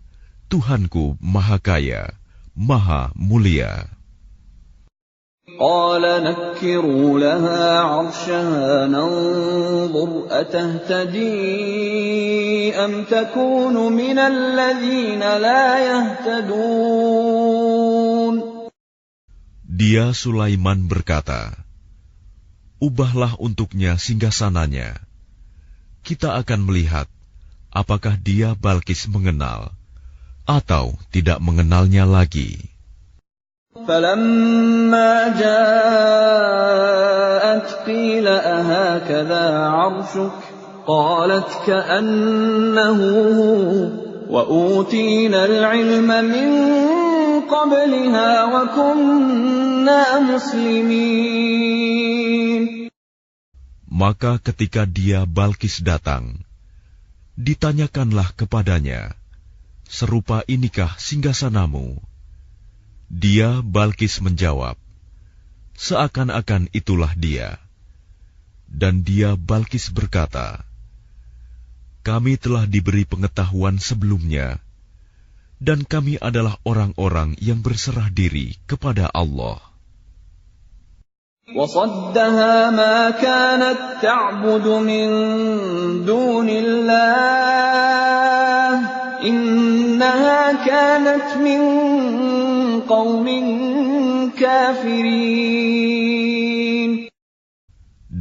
Tuhanku 0.48 1.20
Maha 1.20 1.58
Kaya, 1.60 2.16
Maha 2.56 3.12
Mulia. 3.18 3.90
قال 5.60 6.00
نكروا 6.00 7.20
لها 7.20 7.80
عرشها 7.80 8.86
ننظر 8.86 10.26
أتهتدي 10.30 11.24
أم 12.74 13.04
تكون 13.04 13.92
من 13.92 14.18
الذين 14.18 15.20
لا 15.20 15.78
يهتدون 15.78 17.97
Dia 19.78 20.10
Sulaiman 20.10 20.90
berkata, 20.90 21.54
Ubahlah 22.82 23.38
untuknya 23.38 23.94
singgasananya. 23.96 24.98
Kita 26.04 26.34
akan 26.42 26.66
melihat 26.66 27.06
apakah 27.72 28.18
dia 28.18 28.52
Balkis 28.58 29.06
mengenal 29.08 29.72
atau 30.44 30.98
tidak 31.14 31.40
mengenalnya 31.40 32.04
lagi. 32.04 32.74
فلما 33.74 35.34
جاءت 35.34 36.38
قيل 37.86 38.22
أهكذا 38.28 39.46
عرشك 39.66 40.38
قالت 40.86 41.50
كأنه 41.66 43.00
هو 43.34 43.90
وأوتينا 44.30 45.44
العلم 45.44 46.06
من 46.06 46.50
قبلها 47.50 48.44
وكنا 48.44 49.67
maka 53.89 54.39
ketika 54.39 54.87
dia 54.87 55.27
Balkis 55.27 55.83
datang, 55.83 56.43
ditanyakanlah 57.35 58.31
kepadanya, 58.35 59.15
serupa 59.87 60.43
inikah 60.47 60.95
singgasanamu? 60.99 61.99
Dia 63.09 63.63
Balkis 63.63 64.21
menjawab, 64.21 64.75
seakan-akan 65.75 66.71
itulah 66.75 67.15
dia. 67.15 67.59
Dan 68.69 69.01
dia 69.01 69.33
Balkis 69.33 69.89
berkata, 69.89 70.61
kami 72.05 72.37
telah 72.39 72.69
diberi 72.69 73.03
pengetahuan 73.03 73.81
sebelumnya, 73.81 74.61
dan 75.59 75.83
kami 75.83 76.15
adalah 76.17 76.55
orang-orang 76.63 77.35
yang 77.43 77.59
berserah 77.59 78.07
diri 78.07 78.55
kepada 78.65 79.11
Allah. 79.11 79.68
وصدها 81.54 82.70
ما 82.70 83.10
كانت 83.10 84.00
تعبد 84.02 84.66
من 84.66 85.06
دون 86.08 86.48
الله 86.48 87.52
إنها 89.20 90.66
كانت 90.66 91.36
من 91.38 91.60
قوم 92.88 93.26
كافرين 94.40 95.44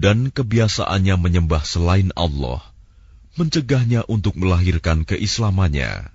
Dan 0.04 0.36
kebiasaannya 0.36 1.16
menyembah 1.16 1.64
selain 1.64 2.12
Allah, 2.20 2.60
mencegahnya 3.40 4.04
untuk 4.12 4.36
melahirkan 4.36 5.08
keislamannya. 5.08 6.12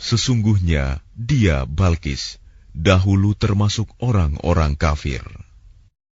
Sesungguhnya 0.00 1.04
dia, 1.12 1.68
Balkis, 1.68 2.40
dahulu 2.72 3.36
termasuk 3.36 3.92
orang-orang 4.00 4.80
kafir. 4.80 5.20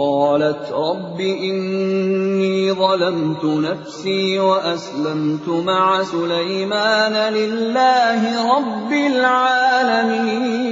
قالت 0.00 0.72
رب 0.72 1.20
إني 1.20 2.72
ظلمت 2.72 3.44
نفسي 3.44 4.38
وأسلمت 4.38 5.48
مع 5.48 6.04
سليمان 6.04 7.32
لله 7.32 8.20
رب 8.56 8.92
العالمين 8.92 10.66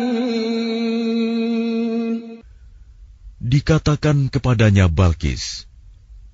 Dikatakan 3.45 4.33
kepadanya 4.35 4.89
Balkis, 4.91 5.69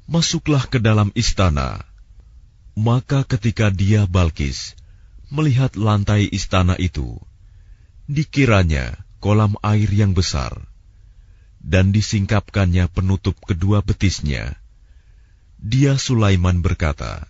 Masuklah 0.08 0.64
ke 0.64 0.78
dalam 0.80 1.12
istana. 1.12 1.84
Maka 2.78 3.26
ketika 3.28 3.68
dia 3.68 4.06
Balkis 4.08 4.78
melihat 5.28 5.74
lantai 5.76 6.30
istana 6.32 6.78
itu, 6.80 7.18
dikiranya 8.08 8.94
kolam 9.20 9.58
air 9.60 9.90
yang 9.90 10.14
besar, 10.16 10.70
dan 11.65 11.89
disingkapkannya 11.89 12.85
penutup 12.93 13.33
kedua 13.41 13.81
betisnya. 13.81 14.53
Dia 15.57 15.97
Sulaiman 15.97 16.61
berkata, 16.61 17.25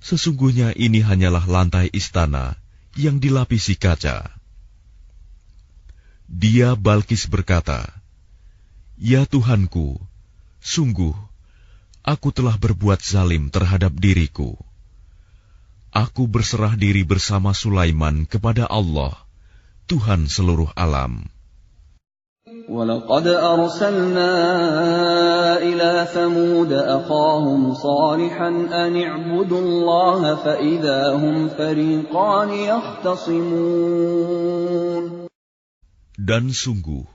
Sesungguhnya 0.00 0.72
ini 0.72 1.04
hanyalah 1.04 1.44
lantai 1.44 1.92
istana 1.92 2.56
yang 2.96 3.20
dilapisi 3.20 3.76
kaca. 3.76 4.32
Dia 6.24 6.72
Balkis 6.80 7.28
berkata, 7.28 7.84
Ya 8.96 9.28
Tuhanku, 9.28 10.00
sungguh, 10.64 11.12
aku 12.00 12.32
telah 12.32 12.56
berbuat 12.56 13.04
zalim 13.04 13.52
terhadap 13.52 13.92
diriku. 13.92 14.56
Aku 15.92 16.24
berserah 16.24 16.72
diri 16.72 17.04
bersama 17.04 17.52
Sulaiman 17.52 18.24
kepada 18.24 18.64
Allah, 18.64 19.12
Tuhan 19.84 20.24
seluruh 20.24 20.72
alam. 20.72 21.35
ولقد 22.71 23.27
أرسلنا 23.27 24.33
إلى 25.61 26.07
ثمود 26.13 26.71
أخاهم 26.73 27.73
صالحا 27.73 28.49
أن 28.71 28.97
اعبدوا 28.97 29.61
الله 29.61 30.35
فإذا 30.35 31.15
هم 31.15 31.49
فريقان 31.49 32.49
يختصمون 32.49 34.01
Dan 36.21 36.53
sungguh, 36.53 37.05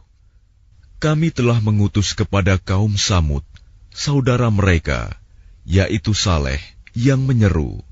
kami 0.99 1.31
telah 1.31 1.63
mengutus 1.63 2.11
kepada 2.19 2.59
kaum 2.59 2.99
Samud, 2.99 3.47
saudara 3.95 4.51
mereka, 4.51 5.15
yaitu 5.63 6.11
Saleh, 6.11 6.59
yang 6.91 7.23
menyeru, 7.23 7.87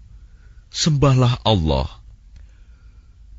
Sembahlah 0.75 1.39
Allah. 1.47 1.87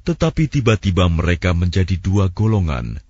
Tetapi 0.07 0.47
tiba-tiba 0.47 1.11
mereka 1.11 1.51
menjadi 1.51 1.99
dua 1.99 2.31
golongan 2.31 3.03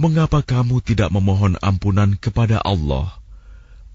Mengapa 0.00 0.44
kamu 0.44 0.84
tidak 0.84 1.08
memohon 1.08 1.56
ampunan 1.64 2.20
kepada 2.20 2.60
Allah 2.60 3.16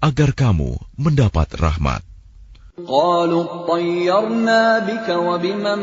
agar 0.02 0.34
kamu 0.34 0.74
mendapat 0.98 1.46
rahmat? 1.54 2.02
قالوا 2.72 3.44
اطيرنا 3.44 4.78
بك 4.88 5.08
وبمن 5.08 5.80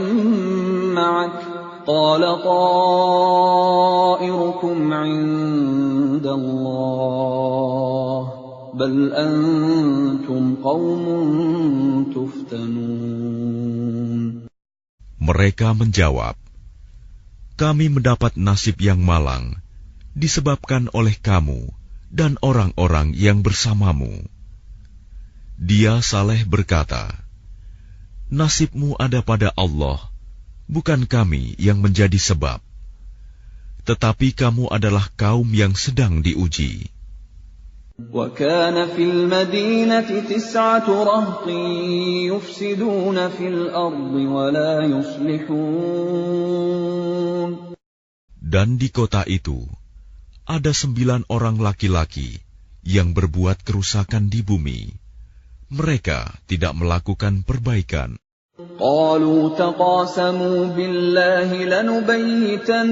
معك 0.97 1.39
قال 1.87 2.21
طائركم 2.43 3.73
عند 4.93 6.25
الله 6.25 7.59
بل 8.73 9.13
أنتم 9.13 10.55
قوم 10.63 11.05
تفتنون 12.09 13.29
Mereka 15.19 15.77
menjawab, 15.77 16.33
Kami 17.53 17.85
mendapat 17.93 18.33
nasib 18.33 18.81
yang 18.81 18.97
malang 18.97 19.61
disebabkan 20.17 20.89
oleh 20.91 21.15
kamu 21.15 21.69
dan 22.09 22.35
orang-orang 22.41 23.13
yang 23.13 23.45
bersamamu. 23.45 24.25
Dia 25.59 25.99
Saleh 25.99 26.47
berkata, 26.47 27.11
Nasibmu 28.29 28.93
ada 28.97 29.25
pada 29.25 29.49
Allah, 29.57 29.99
bukan 30.69 31.09
kami 31.09 31.57
yang 31.57 31.81
menjadi 31.81 32.17
sebab. 32.17 32.61
Tetapi 33.83 34.37
kamu 34.37 34.69
adalah 34.69 35.09
kaum 35.17 35.49
yang 35.49 35.73
sedang 35.73 36.21
diuji. 36.21 36.93
وكان 37.99 38.87
في 38.95 39.03
المدينة 39.03 40.07
تسعة 40.31 40.87
رهط 40.87 41.47
يفسدون 42.31 43.29
في 43.29 43.47
الأرض 43.47 44.13
ولا 44.13 44.87
يصلحون 44.87 46.39
Dan 48.49 48.81
di 48.81 48.89
kota 48.89 49.27
itu, 49.29 49.67
ada 50.49 50.73
sembilan 50.73 51.29
orang 51.29 51.61
laki-laki 51.61 52.41
yang 52.81 53.13
berbuat 53.13 53.61
kerusakan 53.61 54.33
di 54.33 54.41
bumi. 54.41 54.89
Mereka 55.69 56.49
tidak 56.49 56.73
melakukan 56.73 57.45
perbaikan. 57.45 58.17
قالوا 58.79 59.55
تقاسموا 59.55 60.75
بالله 60.75 61.49
لنبيتنه 61.63 62.83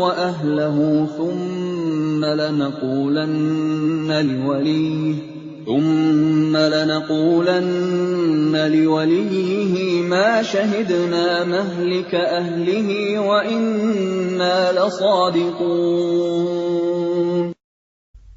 وأهله 0.00 0.78
ثم 1.18 2.24
لنقولن 2.24 4.08
لوليه 4.08 5.29
ثم 5.66 6.54
لنقولن 6.56 8.54
لوليه 8.54 10.02
ما 10.06 10.42
شهدنا 10.42 11.44
مهلك 11.44 12.14
أهله 12.14 13.18
وإنا 13.18 14.72
لصادقون 14.78 16.06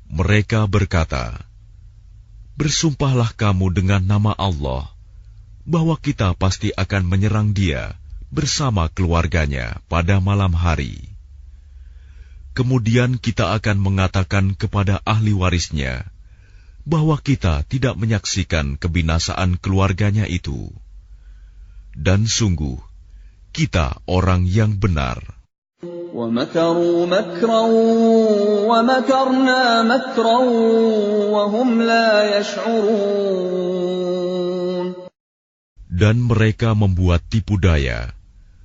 Mereka 0.10 0.68
berkata, 0.68 1.40
Bersumpahlah 2.60 3.32
kamu 3.40 3.72
dengan 3.72 4.04
nama 4.04 4.36
Allah 4.36 4.92
bahwa 5.64 5.96
kita 5.96 6.36
pasti 6.36 6.76
akan 6.76 7.08
menyerang 7.08 7.56
dia 7.56 7.96
bersama 8.28 8.92
keluarganya 8.92 9.80
pada 9.88 10.20
malam 10.20 10.52
hari. 10.52 11.08
Kemudian 12.52 13.16
kita 13.16 13.56
akan 13.56 13.80
mengatakan 13.80 14.60
kepada 14.60 15.00
ahli 15.08 15.32
warisnya 15.32 16.04
bahwa 16.85 17.17
kita 17.17 17.65
tidak 17.65 17.97
menyaksikan 17.97 18.77
kebinasaan 18.77 19.57
keluarganya 19.57 20.29
itu, 20.29 20.69
dan 21.97 22.29
sungguh 22.29 22.77
kita 23.55 24.05
orang 24.05 24.45
yang 24.45 24.77
benar. 24.77 25.23
Dan 35.95 36.17
mereka 36.27 36.71
membuat 36.75 37.21
tipu 37.31 37.55
daya, 37.61 38.11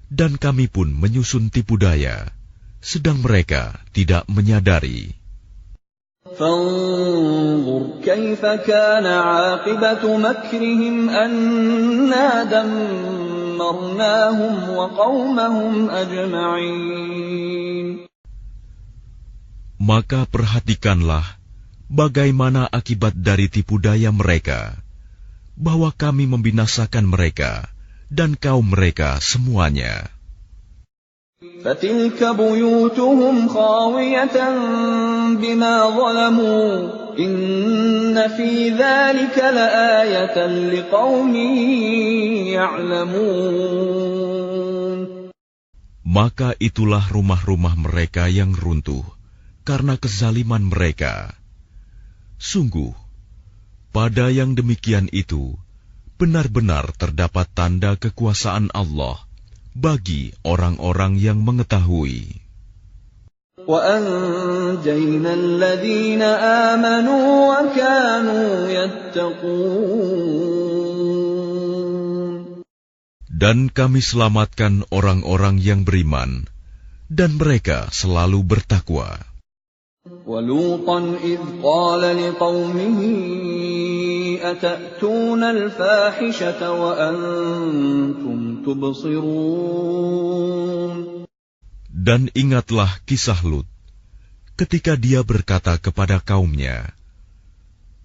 dan 0.09 0.41
kami 0.41 0.65
pun 0.65 0.89
menyusun 0.89 1.53
tipu 1.53 1.77
daya, 1.77 2.33
sedang 2.81 3.21
mereka 3.21 3.77
tidak 3.93 4.25
menyadari. 4.25 5.18
فانظر 6.38 8.00
كيف 8.04 8.42
كان 8.46 9.06
عاقبة 9.06 10.16
مكرهم 10.16 11.10
أنا 11.10 12.44
دمرناهم 12.54 13.74
وقومهم 14.70 15.90
أجمعين 15.90 17.34
Maka 19.84 20.24
perhatikanlah 20.24 21.36
bagaimana 21.92 22.64
akibat 22.72 23.12
dari 23.12 23.52
tipu 23.52 23.76
daya 23.76 24.08
mereka, 24.08 24.80
bahwa 25.60 25.92
kami 25.92 26.24
membinasakan 26.24 27.04
mereka 27.04 27.68
dan 28.08 28.32
kaum 28.32 28.72
mereka 28.72 29.20
semuanya. 29.20 30.08
فتلك 31.64 32.20
بيوتهم 32.24 33.48
خاوية 33.48 34.36
بما 35.40 35.76
ظلموا 35.90 36.68
إن 37.18 38.28
في 38.36 38.70
ذلك 38.70 39.38
لآية 39.38 40.46
لقوم 40.46 41.34
يعلمون 42.56 43.94
Maka 46.14 46.54
itulah 46.62 47.02
rumah-rumah 47.10 47.74
mereka 47.74 48.30
yang 48.30 48.54
runtuh 48.54 49.02
karena 49.66 49.98
kezaliman 49.98 50.62
mereka. 50.62 51.34
Sungguh, 52.38 52.94
pada 53.90 54.30
yang 54.30 54.54
demikian 54.54 55.10
itu, 55.10 55.58
benar-benar 56.14 56.94
terdapat 56.94 57.50
tanda 57.50 57.98
kekuasaan 57.98 58.70
Allah 58.70 59.26
bagi 59.74 60.30
orang-orang 60.46 61.18
yang 61.18 61.42
mengetahui. 61.42 62.44
وأنجينا 63.64 65.32
الذين 65.34 66.22
آمنوا 66.22 67.26
وكانوا 67.48 68.68
يتقون 68.68 70.04
Dan 73.34 73.68
kami 73.68 74.00
selamatkan 74.00 74.88
orang-orang 74.88 75.60
yang 75.60 75.84
beriman, 75.84 76.48
dan 77.12 77.36
mereka 77.36 77.92
selalu 77.92 78.40
bertakwa. 78.46 79.20
ولوطا 80.26 81.16
إذ 81.24 81.40
قال 81.64 82.02
لقومه 82.16 83.00
أتأتون 84.42 85.42
الفاحشة 85.42 86.60
وأنتم 86.72 88.38
تبصرون 88.66 90.34
Dan 92.04 92.28
ingatlah 92.36 93.00
kisah 93.08 93.40
Lut, 93.48 93.64
ketika 94.60 94.92
dia 94.92 95.24
berkata 95.24 95.80
kepada 95.80 96.20
kaumnya, 96.20 96.92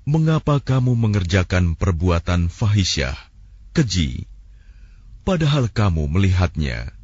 Mengapa 0.07 0.63
kamu 0.63 0.95
mengerjakan 0.95 1.75
perbuatan 1.75 2.47
fahisyah, 2.47 3.19
keji, 3.75 4.23
padahal 5.27 5.67
kamu 5.67 6.07
melihatnya, 6.07 6.95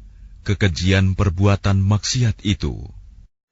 kekejian 0.42 1.12
perbuatan 1.14 1.84
maksiat 1.84 2.40
itu? 2.42 2.88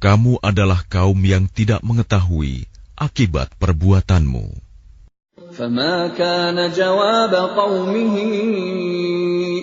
kamu 0.00 0.38
adalah 0.44 0.84
kaum 0.86 1.16
yang 1.24 1.48
tidak 1.48 1.80
mengetahui 1.80 2.68
akibat 2.96 3.52
perbuatanmu. 3.56 4.66
فما 5.36 6.08
كان 6.18 6.70
جواب 6.72 7.34
قومه 7.34 8.16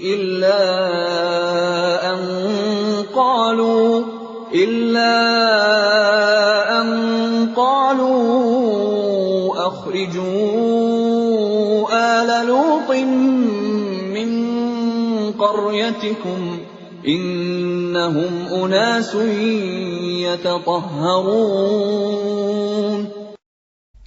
إلا 0.05 0.61
أن 2.13 2.19
قالوا 3.15 4.03
إلا 4.53 5.15
أن 6.81 6.89
قالوا 7.55 8.23
أخرجوا 9.67 11.03
آل 11.93 12.47
لوط 12.47 12.89
من 14.13 14.29
قريتكم 15.31 16.57
إنهم 17.07 18.33
أناس 18.51 19.15
يتطهرون 19.15 19.86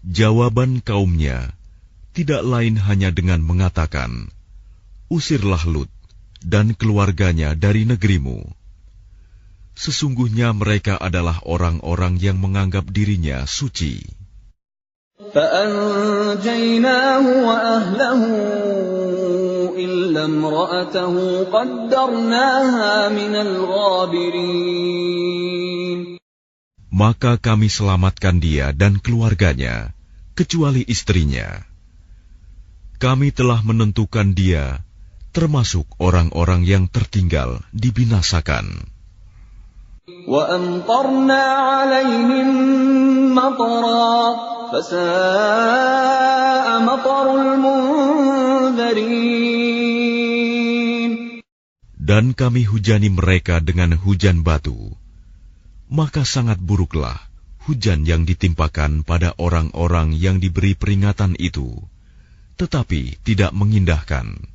Jawaban 0.07 0.71
kaumnya 0.81 1.57
tidak 2.17 2.49
lain 2.49 2.81
hanya 2.81 3.13
dengan 3.13 3.45
mengatakan, 3.45 4.33
Usirlah 5.13 5.61
Lut 5.69 5.93
dan 6.41 6.73
keluarganya 6.73 7.53
dari 7.53 7.85
negerimu. 7.85 8.41
Sesungguhnya 9.77 10.57
mereka 10.57 10.97
adalah 10.97 11.45
orang-orang 11.45 12.17
yang 12.17 12.41
menganggap 12.41 12.89
dirinya 12.89 13.45
suci. 13.45 14.01
فأنجيناه 15.17 17.25
وأهله 17.49 18.23
إلا 19.77 20.25
امرأته 20.25 21.45
قدرناها 21.45 23.09
من 23.09 23.37
الغابرين 23.37 25.50
maka 26.92 27.40
kami 27.40 27.72
selamatkan 27.72 28.44
dia 28.44 28.76
dan 28.76 29.00
keluarganya, 29.00 29.96
kecuali 30.36 30.84
istrinya. 30.84 31.64
Kami 33.00 33.32
telah 33.32 33.64
menentukan 33.64 34.36
dia, 34.36 34.84
termasuk 35.32 35.88
orang-orang 35.98 36.68
yang 36.68 36.86
tertinggal 36.92 37.64
dibinasakan. 37.72 38.92
Dan 52.02 52.36
kami 52.36 52.68
hujani 52.68 53.08
mereka 53.08 53.64
dengan 53.64 53.96
hujan 53.96 54.44
batu 54.44 55.01
maka 55.92 56.24
sangat 56.24 56.56
buruklah 56.56 57.20
hujan 57.68 58.08
yang 58.10 58.26
ditimpakan 58.26 59.06
pada 59.06 59.38
orang-orang 59.38 60.18
yang 60.18 60.42
diberi 60.42 60.74
peringatan 60.74 61.38
itu, 61.38 61.78
tetapi 62.58 63.22
tidak 63.22 63.52
mengindahkan. 63.54 64.50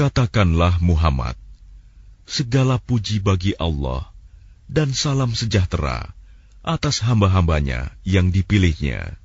Katakanlah 0.00 0.80
Muhammad, 0.80 1.36
segala 2.29 2.81
puji 2.81 3.21
bagi 3.21 3.53
Allah 3.61 4.09
dan 4.65 4.91
salam 4.97 5.31
sejahtera 5.37 6.11
atas 6.65 7.05
hamba-hambanya 7.05 7.93
yang 8.01 8.33
dipilihnya. 8.33 9.21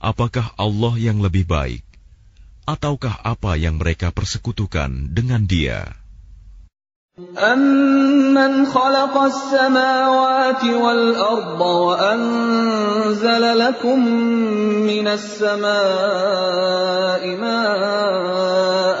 Apakah 0.00 0.56
Allah 0.56 0.96
yang 0.96 1.20
lebih 1.20 1.44
baik, 1.44 1.84
ataukah 2.64 3.20
apa 3.20 3.56
yang 3.60 3.76
mereka 3.76 4.08
persekutukan 4.12 5.12
dengan 5.12 5.44
Dia? 5.44 5.92
أمن 7.16 8.66
خلق 8.68 9.16
السماوات 9.16 10.64
والأرض 10.64 11.60
وأنزل 11.60 13.58
لكم 13.58 13.98
من 14.84 15.08
السماء 15.08 15.64
ماء 17.40 19.00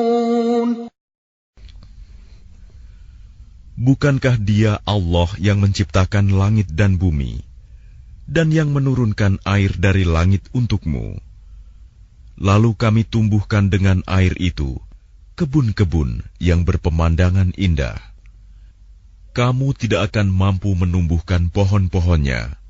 Bukankah 3.81 4.37
dia 4.37 4.77
Allah 4.85 5.25
yang 5.41 5.57
menciptakan 5.57 6.29
langit 6.37 6.69
dan 6.69 7.01
bumi, 7.01 7.41
dan 8.29 8.53
yang 8.53 8.69
menurunkan 8.69 9.41
air 9.41 9.73
dari 9.73 10.05
langit 10.05 10.45
untukmu? 10.53 11.17
Lalu 12.37 12.77
kami 12.77 13.09
tumbuhkan 13.09 13.73
dengan 13.73 14.05
air 14.05 14.37
itu 14.37 14.77
kebun-kebun 15.33 16.21
yang 16.37 16.61
berpemandangan 16.61 17.57
indah. 17.57 17.97
Kamu 19.33 19.73
tidak 19.73 20.13
akan 20.13 20.29
mampu 20.29 20.77
menumbuhkan 20.77 21.49
pohon-pohonnya. 21.49 22.61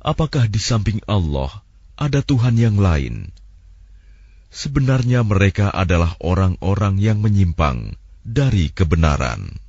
Apakah 0.00 0.48
di 0.48 0.64
samping 0.64 1.04
Allah 1.04 1.60
ada 2.00 2.24
Tuhan 2.24 2.56
yang 2.56 2.80
lain? 2.80 3.36
Sebenarnya 4.48 5.20
mereka 5.28 5.68
adalah 5.68 6.16
orang-orang 6.24 6.96
yang 6.96 7.20
menyimpang 7.20 8.00
dari 8.24 8.72
kebenaran. 8.72 9.68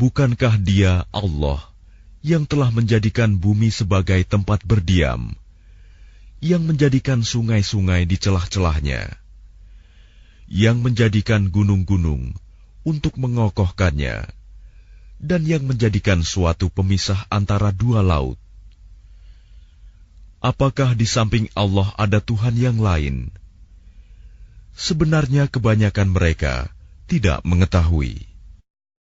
Bukankah 0.00 0.56
Dia 0.56 1.04
Allah 1.12 1.60
yang 2.24 2.48
telah 2.48 2.72
menjadikan 2.72 3.36
bumi 3.36 3.68
sebagai 3.68 4.24
tempat 4.24 4.64
berdiam, 4.64 5.36
yang 6.40 6.64
menjadikan 6.64 7.20
sungai-sungai 7.20 8.08
di 8.08 8.16
celah-celahnya, 8.16 9.12
yang 10.48 10.80
menjadikan 10.80 11.52
gunung-gunung 11.52 12.32
untuk 12.80 13.20
mengokohkannya, 13.20 14.24
dan 15.20 15.44
yang 15.44 15.68
menjadikan 15.68 16.24
suatu 16.24 16.72
pemisah 16.72 17.28
antara 17.28 17.68
dua 17.68 18.00
laut? 18.00 18.40
Apakah 20.40 20.96
di 20.96 21.04
samping 21.04 21.52
Allah 21.52 21.92
ada 22.00 22.24
Tuhan 22.24 22.56
yang 22.56 22.80
lain? 22.80 23.28
Sebenarnya, 24.72 25.44
kebanyakan 25.52 26.08
mereka 26.08 26.72
tidak 27.04 27.44
mengetahui. 27.44 28.29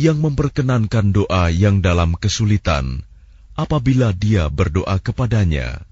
yang 0.00 0.16
memperkenankan 0.24 1.12
doa 1.12 1.52
yang 1.52 1.84
dalam 1.84 2.16
kesulitan 2.16 3.04
apabila 3.52 4.16
dia 4.16 4.48
berdoa 4.48 4.96
kepadanya, 4.96 5.84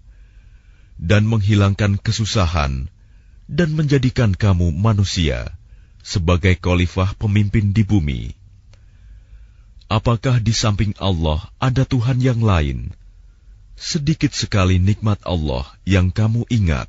dan 0.96 1.28
menghilangkan 1.28 2.00
kesusahan, 2.00 2.88
dan 3.44 3.68
menjadikan 3.76 4.32
kamu 4.32 4.72
manusia 4.72 5.52
sebagai 6.00 6.56
khalifah 6.56 7.12
pemimpin 7.20 7.76
di 7.76 7.84
bumi. 7.84 8.22
Apakah 9.92 10.40
di 10.40 10.56
samping 10.56 10.96
Allah 10.96 11.44
ada 11.60 11.84
Tuhan 11.84 12.24
yang 12.24 12.40
lain? 12.40 12.96
Sedikit 13.76 14.32
sekali 14.32 14.80
nikmat 14.80 15.20
Allah 15.28 15.68
yang 15.84 16.08
kamu 16.08 16.48
ingat. 16.48 16.88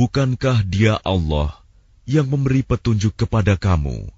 Bukankah 0.00 0.64
Dia 0.64 0.96
Allah 1.04 1.60
yang 2.08 2.32
memberi 2.32 2.64
petunjuk 2.64 3.20
kepada 3.20 3.60
kamu 3.60 4.08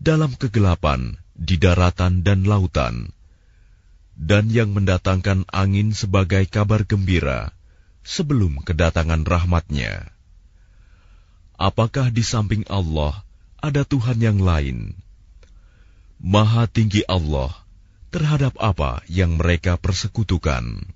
dalam 0.00 0.32
kegelapan 0.32 1.20
di 1.36 1.60
daratan 1.60 2.24
dan 2.24 2.48
lautan, 2.48 3.12
dan 4.16 4.48
yang 4.48 4.72
mendatangkan 4.72 5.44
angin 5.52 5.92
sebagai 5.92 6.40
kabar 6.48 6.88
gembira 6.88 7.52
sebelum 8.00 8.64
kedatangan 8.64 9.28
rahmatnya? 9.28 10.08
Apakah 11.60 12.08
di 12.08 12.24
samping 12.24 12.64
Allah 12.72 13.20
ada 13.60 13.84
Tuhan 13.84 14.16
yang 14.24 14.40
lain? 14.40 14.96
Maha 16.16 16.64
tinggi 16.64 17.04
Allah 17.04 17.52
terhadap 18.08 18.56
apa 18.56 19.04
yang 19.04 19.36
mereka 19.36 19.76
persekutukan. 19.76 20.95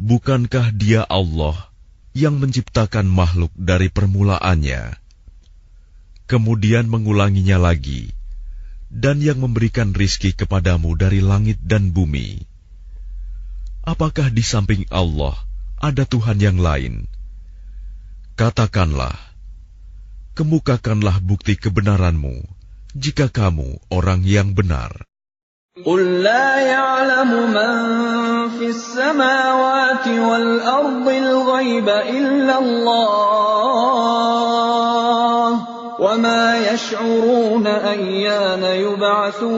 Bukankah 0.00 0.72
Dia 0.72 1.04
Allah 1.04 1.68
yang 2.16 2.40
menciptakan 2.40 3.04
makhluk 3.04 3.52
dari 3.52 3.92
permulaannya, 3.92 4.96
kemudian 6.24 6.88
mengulanginya 6.88 7.60
lagi, 7.60 8.08
dan 8.88 9.20
yang 9.20 9.44
memberikan 9.44 9.92
rizki 9.92 10.32
kepadamu 10.32 10.96
dari 10.96 11.20
langit 11.20 11.60
dan 11.60 11.92
bumi? 11.92 12.48
Apakah 13.84 14.32
di 14.32 14.40
samping 14.40 14.88
Allah 14.88 15.36
ada 15.76 16.08
Tuhan 16.08 16.40
yang 16.40 16.56
lain? 16.56 17.04
Katakanlah, 18.40 19.20
kemukakanlah 20.32 21.20
bukti 21.20 21.60
kebenaranmu 21.60 22.40
jika 22.96 23.28
kamu 23.28 23.76
orang 23.92 24.24
yang 24.24 24.56
benar. 24.56 25.09
قُل 25.75 26.23
لَّا 26.23 26.55
يَعْلَمُ 26.63 27.51
مَن 27.51 27.75
فِي 28.55 28.71
السَّمَاوَاتِ 28.71 30.07
وَالْأَرْضِ 30.07 31.03
الْغَيْبَ 31.03 31.83
إِلَّا 31.89 32.55
اللَّهُ 32.63 32.95
وَمَا 35.99 36.43
يَشْعُرُونَ 36.71 37.67
أَيَّانَ 37.67 38.63
يُبْعَثُونَ 38.63 39.51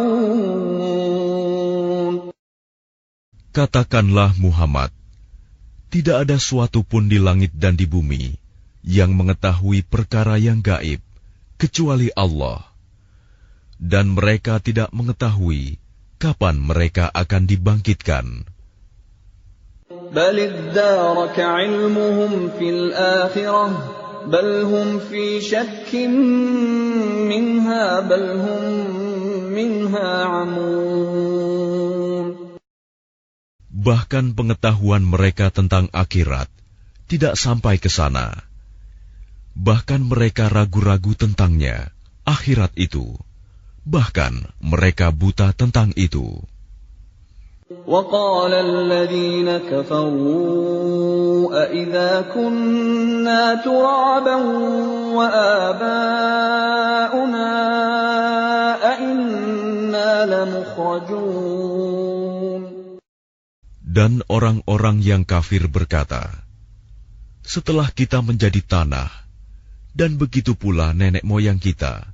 Katakanlah 3.54 4.34
Muhammad, 4.42 4.90
tidak 5.94 6.26
ada 6.26 6.42
suatu 6.42 6.82
pun 6.82 7.14
di 7.14 7.22
langit 7.22 7.54
dan 7.54 7.78
di 7.78 7.86
bumi 7.86 8.34
yang 8.82 9.14
mengetahui 9.14 9.86
perkara 9.86 10.42
yang 10.42 10.66
gaib 10.66 10.98
kecuali 11.62 12.10
Allah. 12.18 12.66
Dan 13.78 14.18
mereka 14.18 14.58
tidak 14.58 14.90
mengetahui 14.90 15.78
kapan 16.23 16.55
mereka 16.63 17.11
akan 17.11 17.51
dibangkitkan. 17.51 18.47
Bahkan 33.83 34.25
pengetahuan 34.39 35.03
mereka 35.03 35.51
tentang 35.51 35.91
akhirat 35.91 36.47
tidak 37.11 37.35
sampai 37.35 37.83
ke 37.83 37.91
sana. 37.91 38.47
Bahkan 39.59 40.07
mereka 40.07 40.47
ragu-ragu 40.47 41.19
tentangnya, 41.19 41.91
akhirat 42.23 42.79
itu 42.79 43.19
Bahkan 43.88 44.34
mereka 44.60 45.16
buta 45.16 45.56
tentang 45.56 45.96
itu. 45.96 46.44
وقال 47.68 48.54
الذين 48.54 49.68
كفروا 49.68 51.52
أإذا 51.64 52.32
كنا 52.32 53.56
ترابا 53.60 54.36
وآباؤنا 55.12 56.40
أئنا 58.96 60.12
لمخرجون 60.32 61.68
Dan 63.98 64.22
orang-orang 64.30 65.02
yang 65.02 65.26
kafir 65.26 65.66
berkata, 65.66 66.30
Setelah 67.42 67.90
kita 67.90 68.22
menjadi 68.22 68.62
tanah, 68.62 69.10
dan 69.98 70.22
begitu 70.22 70.54
pula 70.54 70.94
nenek 70.94 71.26
moyang 71.26 71.58
kita, 71.58 72.06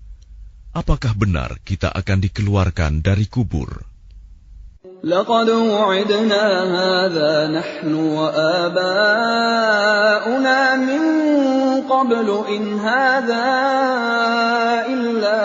apakah 0.77 1.13
benar 1.13 1.61
kita 1.61 1.89
akan 1.93 2.17
dikeluarkan 2.23 3.05
dari 3.05 3.29
kubur? 3.29 3.93
لقد 5.03 5.49
وعدنا 5.51 6.45
هذا 6.63 7.47
نحن 7.51 7.93
وآباؤنا 8.15 8.99
من 10.79 11.03
قبل 11.91 12.27
إن 12.47 12.79
هذا 12.79 13.51
إلا 14.87 15.39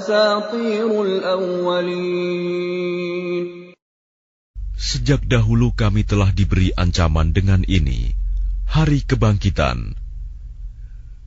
أساطير 0.00 0.88
الأولين 0.88 2.64
Sejak 4.74 5.28
dahulu 5.28 5.76
kami 5.76 6.08
telah 6.08 6.32
diberi 6.32 6.72
ancaman 6.72 7.36
dengan 7.36 7.60
ini, 7.68 8.16
hari 8.64 9.04
kebangkitan. 9.04 10.00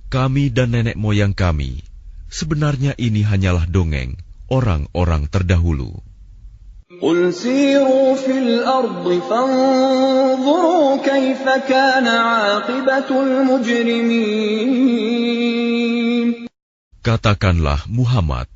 Kami 0.10 0.50
dan 0.50 0.74
nenek 0.74 0.98
moyang 0.98 1.38
kami, 1.38 1.86
sebenarnya 2.32 2.94
ini 3.00 3.24
hanyalah 3.24 3.66
dongeng 3.68 4.20
orang-orang 4.48 5.28
terdahulu. 5.28 6.04
قل 6.88 7.34
سيروا 7.34 8.16
في 8.16 8.32
الأرض 8.32 9.06
فانظروا 9.30 11.04
كيف 11.04 11.44
كان 11.68 12.08
عاقبة 12.08 13.10
المجرمين 13.12 14.48
Katakanlah 17.04 17.88
Muhammad, 17.88 18.52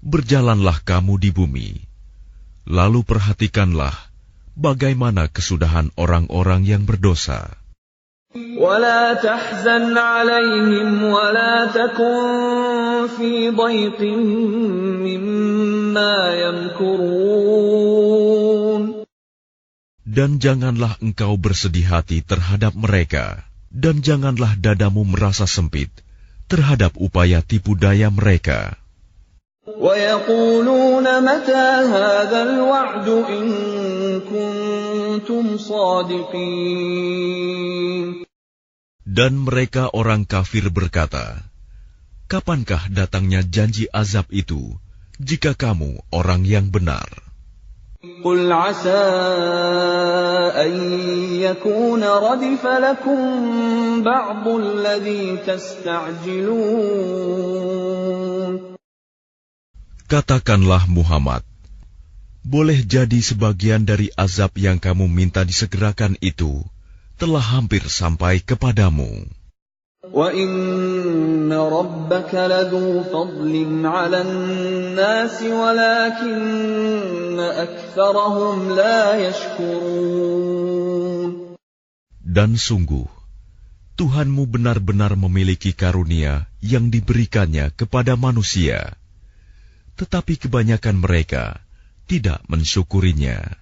berjalanlah 0.00 0.80
kamu 0.88 1.20
di 1.20 1.28
bumi, 1.28 1.84
lalu 2.64 3.04
perhatikanlah 3.04 3.92
bagaimana 4.56 5.28
kesudahan 5.28 5.92
orang-orang 6.00 6.64
yang 6.64 6.88
berdosa. 6.88 7.60
ولا 8.36 9.14
تحزن 9.14 9.98
عليهم 9.98 11.04
ولا 11.04 11.66
تكن 11.66 13.08
في 13.16 13.50
ضيق 13.50 14.00
مما 15.00 16.34
يمكرون 16.44 17.78
Dan 20.18 20.42
janganlah 20.42 20.98
engkau 20.98 21.38
bersedih 21.38 21.86
hati 21.86 22.26
terhadap 22.26 22.74
mereka, 22.74 23.46
dan 23.70 24.02
janganlah 24.02 24.58
dadamu 24.58 25.06
merasa 25.06 25.46
sempit 25.46 25.94
terhadap 26.50 26.98
upaya 26.98 27.38
tipu 27.38 27.78
daya 27.78 28.10
mereka. 28.10 28.74
ويقولون 29.68 31.06
Dan 39.12 39.40
mereka 39.40 39.88
orang 39.96 40.28
kafir 40.28 40.68
berkata, 40.68 41.40
Kapankah 42.28 42.92
datangnya 42.92 43.40
janji 43.40 43.88
azab 43.88 44.28
itu, 44.28 44.76
jika 45.16 45.56
kamu 45.56 46.04
orang 46.12 46.44
yang 46.44 46.68
benar? 46.68 47.08
قل 47.98 48.52
عسى 48.52 49.02
أن 50.54 50.72
يكون 51.34 52.02
ردف 52.04 52.62
لكم 52.62 53.18
بعض 54.06 54.48
الذي 54.48 55.36
تستعجلون 55.42 56.78
Katakanlah 60.08 60.86
Muhammad, 60.88 61.42
boleh 62.40 62.80
jadi 62.86 63.20
sebagian 63.20 63.84
dari 63.84 64.14
azab 64.14 64.56
yang 64.56 64.78
kamu 64.80 65.10
minta 65.10 65.44
disegerakan 65.44 66.16
itu 66.22 66.64
telah 67.18 67.42
hampir 67.42 67.82
sampai 67.90 68.38
kepadamu. 68.38 69.26
وَإِنَّ 70.08 71.52
رَبَّكَ 71.52 72.32
لَذُو 72.34 73.02
فَضْلٍ 73.12 73.54
عَلَى 73.86 74.20
النَّاسِ 74.22 75.42
وَلَكِنَّ 75.42 77.36
أَكْثَرَهُمْ 77.36 78.56
لَا 78.72 79.18
يَشْكُرُونَ 79.28 80.78
Dan 82.24 82.56
sungguh, 82.56 83.10
Tuhanmu 83.98 84.46
benar-benar 84.46 85.18
memiliki 85.18 85.74
karunia 85.74 86.46
yang 86.62 86.94
diberikannya 86.94 87.74
kepada 87.74 88.14
manusia. 88.14 88.94
Tetapi 89.98 90.38
kebanyakan 90.38 91.02
mereka 91.02 91.58
tidak 92.06 92.38
mensyukurinya. 92.46 93.58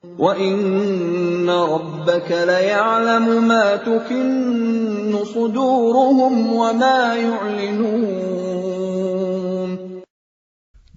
وَإِنَّ 0.00 1.33
رَبَّكَ 1.50 2.30
لَيَعْلَمُ 2.30 3.26
مَا 3.48 3.76
تُكِنُّ 3.76 5.24
صُدُورُهُمْ 5.24 6.34
وَمَا 6.52 7.00
يُعْلِنُونَ 7.14 8.50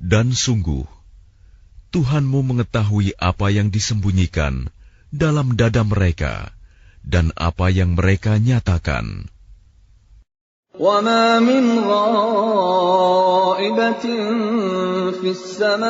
Dan 0.04 0.36
sungguh, 0.36 0.86
Tuhanmu 1.94 2.40
mengetahui 2.44 3.14
apa 3.18 3.50
yang 3.54 3.70
disembunyikan 3.74 4.70
dalam 5.14 5.54
dada 5.54 5.86
mereka 5.86 6.54
dan 7.06 7.30
apa 7.38 7.70
yang 7.70 7.94
mereka 7.94 8.42
nyatakan. 8.42 9.30
وَمَا 10.78 11.38
مِنْ 11.38 11.86
غَائِبَةٍ 11.86 12.86
فِي 15.22 15.30
السَّمَاءِ 15.38 15.86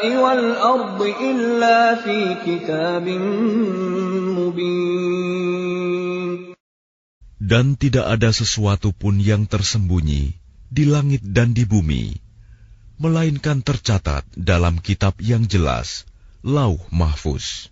وَالْأَرْضِ 0.00 1.00
إِلَّا 1.20 1.94
فِي 2.00 2.40
كِتَابٍ 2.40 3.04
مُبِينٍ 4.32 5.68
Dan 7.36 7.76
tidak 7.76 8.08
ada 8.16 8.32
sesuatu 8.32 8.96
pun 8.96 9.20
yang 9.20 9.44
tersembunyi 9.44 10.32
di 10.72 10.88
langit 10.88 11.20
dan 11.20 11.52
di 11.52 11.68
bumi, 11.68 12.16
melainkan 12.96 13.60
tercatat 13.60 14.24
dalam 14.40 14.80
kitab 14.80 15.20
yang 15.20 15.44
jelas, 15.44 16.08
Lauh 16.40 16.80
Mahfuz. 16.88 17.68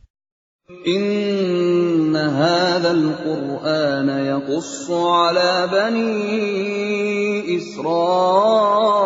إِنَّ 1.90 2.14
هَذَا 2.16 2.90
الْقُرْآنَ 2.90 4.08
يَقُصُّ 4.08 4.90
عَلَى 4.90 5.52
بَنِي 5.66 7.58
إِسْرَائِيلَ 7.58 9.00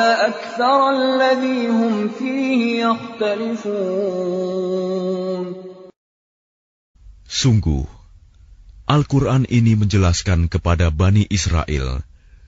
أَكْثَرَ 0.00 0.80
الَّذِي 0.90 1.68
هُمْ 1.68 2.08
فِيهِ 2.18 2.82
يَخْتَلِفُونَ 2.86 4.26
Sungguh, 7.26 7.84
Al-Quran 8.90 9.44
ini 9.50 9.74
menjelaskan 9.78 10.48
kepada 10.50 10.90
Bani 10.90 11.26
Israel 11.30 12.06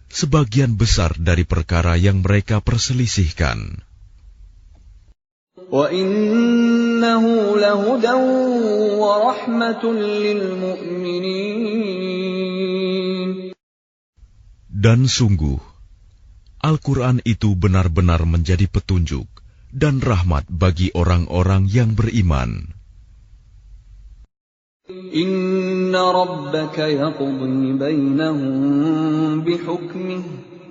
sebagian 0.08 0.80
besar 0.80 1.12
dari 1.20 1.44
perkara 1.44 1.94
yang 2.00 2.24
mereka 2.24 2.64
perselisihkan. 2.64 3.84
innahu 7.03 7.59
lahudan 7.59 8.23
wa 8.95 9.35
rahmatun. 9.35 9.99
Dan 14.71 15.07
sungguh, 15.07 15.59
Al-Quran 16.63 17.19
itu 17.27 17.55
benar-benar 17.59 18.23
menjadi 18.23 18.71
petunjuk 18.71 19.27
dan 19.75 19.99
rahmat 19.99 20.47
bagi 20.47 20.95
orang-orang 20.95 21.67
yang 21.67 21.91
beriman. 21.91 22.71
Inna 25.11 26.03
rabbaka 26.11 26.87
yaqdi 26.87 27.79
bainahum 27.79 29.43
bihukmih 29.43 30.23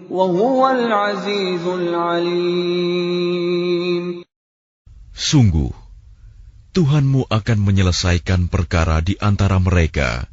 wa 0.08 0.24
huwal 0.28 0.92
azizul 0.92 1.88
alim. 1.92 2.92
Sungguh, 5.16 5.81
Tuhanmu 6.72 7.28
akan 7.28 7.58
menyelesaikan 7.68 8.48
perkara 8.48 9.04
di 9.04 9.12
antara 9.20 9.60
mereka 9.60 10.24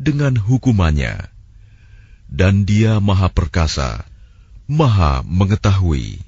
dengan 0.00 0.40
hukumannya, 0.40 1.28
dan 2.32 2.64
Dia 2.64 2.96
Maha 2.96 3.28
Perkasa, 3.28 4.08
Maha 4.64 5.20
Mengetahui. 5.20 6.24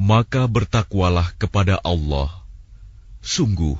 Maka 0.00 0.42
bertakwalah 0.48 1.28
kepada 1.36 1.76
Allah. 1.84 2.32
Sungguh, 3.20 3.76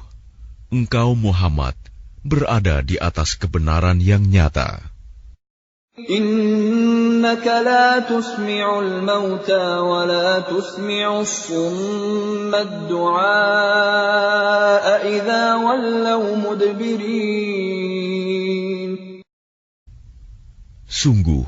engkau 0.68 1.16
Muhammad 1.16 1.85
berada 2.26 2.82
di 2.82 2.98
atas 2.98 3.38
kebenaran 3.38 4.02
yang 4.02 4.26
nyata. 4.26 4.82
Sungguh 20.86 21.46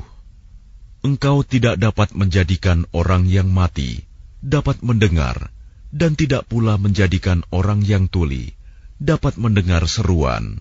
engkau 1.05 1.37
tidak 1.45 1.75
dapat 1.77 2.09
menjadikan 2.17 2.89
orang 2.89 3.29
yang 3.29 3.53
mati 3.53 4.01
dapat 4.41 4.81
mendengar 4.81 5.53
dan 5.93 6.17
tidak 6.17 6.49
pula 6.49 6.81
menjadikan 6.81 7.45
orang 7.53 7.85
yang 7.85 8.09
tuli 8.09 8.57
dapat 8.97 9.37
mendengar 9.37 9.85
seruan 9.85 10.57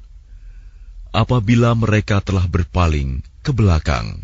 apabila 1.13 1.73
mereka 1.75 2.21
telah 2.21 2.45
berpaling 2.47 3.25
ke 3.43 3.51
belakang. 3.55 4.23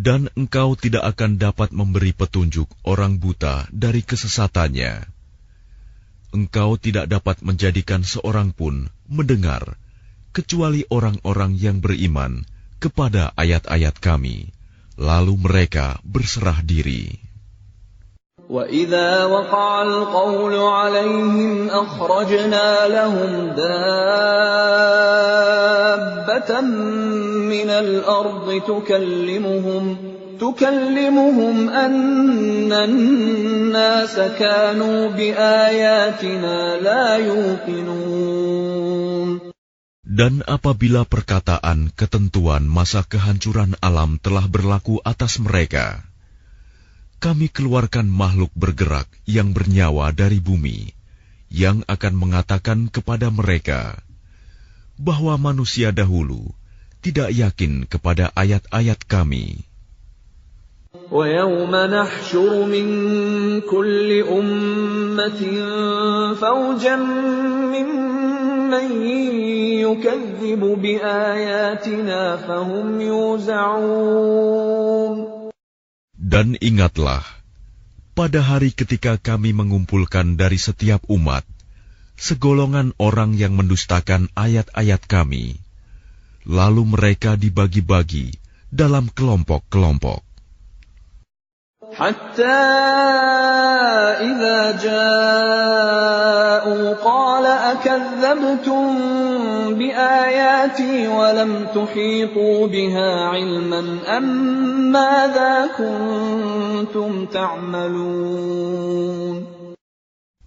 Dan 0.00 0.32
engkau 0.32 0.80
tidak 0.80 1.12
akan 1.12 1.36
dapat 1.36 1.76
memberi 1.76 2.16
petunjuk 2.16 2.72
orang 2.88 3.20
buta 3.20 3.68
dari 3.68 4.00
kesesatannya. 4.00 5.04
Engkau 6.32 6.80
tidak 6.80 7.04
dapat 7.04 7.44
menjadikan 7.44 8.00
seorang 8.00 8.56
pun 8.56 8.88
mendengar, 9.12 9.76
kecuali 10.32 10.88
orang-orang 10.88 11.52
yang 11.60 11.84
beriman 11.84 12.48
kepada 12.80 13.36
ayat-ayat 13.36 14.00
kami. 14.00 14.48
Lalu 14.96 15.36
mereka 15.36 16.00
berserah 16.00 16.64
diri. 16.64 17.29
وإذا 18.49 19.25
وقع 19.25 19.81
القول 19.81 20.55
عليهم 20.55 21.69
أخرجنا 21.69 22.87
لهم 22.87 23.47
دابة 23.57 23.81
من 27.51 27.69
الأرض 27.69 28.61
تكلمهم 28.67 29.97
تكلمهم 30.39 31.69
أن 31.69 32.73
الناس 32.73 34.15
كانوا 34.19 35.09
بآياتنا 35.09 36.77
لا 36.77 37.17
يوقنون 37.17 38.45
Dan 40.05 40.47
apabila 40.47 41.03
perkataan 41.03 41.91
ketentuan 41.91 42.63
masa 42.71 43.03
kehancuran 43.03 43.75
alam 43.83 44.15
telah 44.21 44.47
berlaku 44.47 45.03
atas 45.03 45.43
mereka, 45.43 46.07
kami 47.19 47.49
keluarkan 47.49 48.05
makhluk 48.05 48.53
bergerak 48.53 49.09
yang 49.25 49.55
bernyawa 49.55 50.13
dari 50.13 50.37
bumi, 50.37 50.93
yang 51.49 51.81
akan 51.89 52.13
mengatakan 52.13 52.91
kepada 52.91 53.33
mereka 53.33 53.97
bahwa 54.99 55.35
manusia 55.35 55.91
dahulu 55.91 56.53
tidak 57.01 57.33
yakin 57.33 57.85
kepada 57.89 58.31
ayat-ayat 58.33 58.99
kami. 59.05 59.65
ويوم 61.11 61.75
نحشر 61.75 62.65
من 62.65 62.87
كل 63.61 64.23
أمة 64.23 65.41
فوجا 66.33 66.95
ممن 67.75 68.91
يكذب 69.85 70.59
بآياتنا 70.81 72.35
فهم 72.35 73.01
يوزعون 73.01 74.45
dan 76.20 76.60
ingatlah, 76.60 77.24
pada 78.12 78.44
hari 78.44 78.76
ketika 78.76 79.16
kami 79.16 79.56
mengumpulkan 79.56 80.36
dari 80.36 80.60
setiap 80.60 81.00
umat, 81.08 81.48
segolongan 82.20 82.92
orang 83.00 83.32
yang 83.32 83.56
mendustakan 83.56 84.28
ayat-ayat 84.36 85.00
kami, 85.08 85.56
lalu 86.44 86.84
mereka 86.84 87.40
dibagi-bagi 87.40 88.36
dalam 88.68 89.08
kelompok-kelompok. 89.08 90.20
حتى 91.95 92.59
إذا 94.19 94.59
جاءوا 94.83 96.03
قال 96.99 97.45
أكذبتم 97.45 98.83
بآياتي 99.79 101.07
ولم 101.07 101.65
تحيطوا 101.75 102.67
بها 102.67 103.09
علما 103.31 103.83
أم 104.17 104.25
ماذا 104.91 105.71
كنتم 105.77 107.25
تعملون 107.25 108.75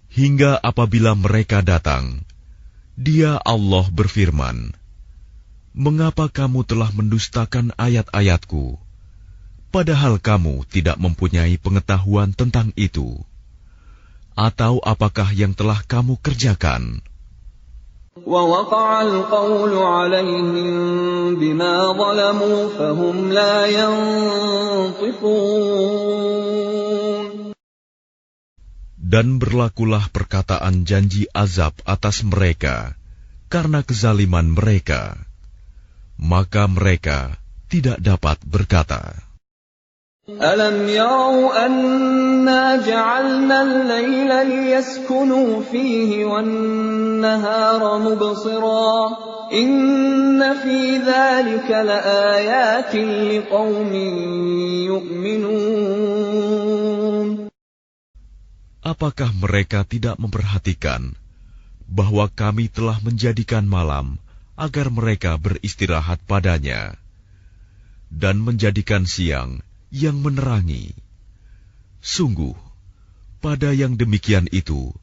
Hingga 0.09 0.59
apabila 0.59 1.15
mereka 1.15 1.63
datang, 1.63 2.27
dia 2.99 3.39
Allah 3.39 3.87
berfirman, 3.87 4.75
Mengapa 5.71 6.27
kamu 6.27 6.67
telah 6.67 6.91
mendustakan 6.91 7.71
ayat-ayatku? 7.79 8.82
Padahal 9.73 10.17
kamu 10.17 10.65
tidak 10.65 10.97
mempunyai 10.97 11.61
pengetahuan 11.61 12.33
tentang 12.33 12.73
itu. 12.73 13.21
Atau 14.33 14.81
apakah 14.81 15.29
yang 15.29 15.53
telah 15.53 15.85
kamu 15.85 16.17
kerjakan? 16.21 17.05
ووقع 18.25 19.01
القول 19.01 19.73
عليهم 19.77 21.39
بما 21.39 21.75
ظلموا 21.93 22.69
فهم 22.75 23.31
لا 23.31 23.65
ينطقون 23.65 25.29
Dan 29.09 29.41
berlakulah 29.41 30.05
perkataan 30.13 30.85
janji 30.85 31.25
azab 31.33 31.73
atas 31.81 32.21
mereka 32.21 32.93
karena 33.49 33.81
kezaliman 33.81 34.53
mereka. 34.53 35.17
Maka 36.13 36.69
mereka 36.69 37.33
tidak 37.73 37.97
dapat 38.05 38.37
berkata. 38.45 39.17
ألم 40.29 40.89
يروا 40.89 41.65
أنا 41.65 42.85
جعلنا 42.85 43.57
الليل 43.61 44.29
ليسكنوا 44.45 45.61
فيه 45.71 46.25
والنهار 46.25 47.81
مبصرا 47.99 48.93
إن 49.53 50.37
في 50.61 50.97
ذلك 51.01 51.69
لآيات 51.71 52.95
لقوم 53.33 53.93
يؤمنون 54.85 55.89
Apakah 58.79 59.33
mereka 59.33 59.83
tidak 59.85 60.17
memperhatikan 60.21 61.13
bahwa 61.89 62.29
kami 62.31 62.69
telah 62.69 62.97
menjadikan 63.01 63.67
malam 63.67 64.17
agar 64.55 64.87
mereka 64.93 65.35
beristirahat 65.37 66.21
padanya, 66.25 66.95
dan 68.09 68.39
menjadikan 68.41 69.05
siang 69.05 69.61
yang 69.93 70.21
menerangi. 70.21 70.93
Sungguh, 71.99 72.55
pada 73.43 73.75
yang 73.75 73.99
demikian 73.99 74.47
itu 74.53 74.93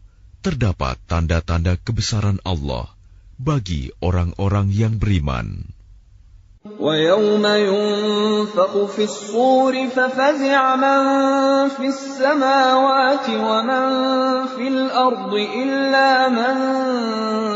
terdapat 0.40 0.96
tanda-tanda 1.10 1.76
kebesaran 1.80 2.40
Allah 2.46 2.88
bagi 3.36 3.92
orang-orang 4.00 4.72
yang 4.72 4.96
beriman. 4.96 5.76
ويوم 6.66 7.46
ينفخ 7.46 8.84
في 8.84 9.04
الصور 9.04 9.88
ففزع 9.88 10.76
من 10.76 11.02
في 11.68 11.86
السماوات 11.86 13.30
ومن 13.30 13.86
في 14.46 14.68
الأرض 14.68 15.34
إلا 15.34 16.28
من 16.28 16.56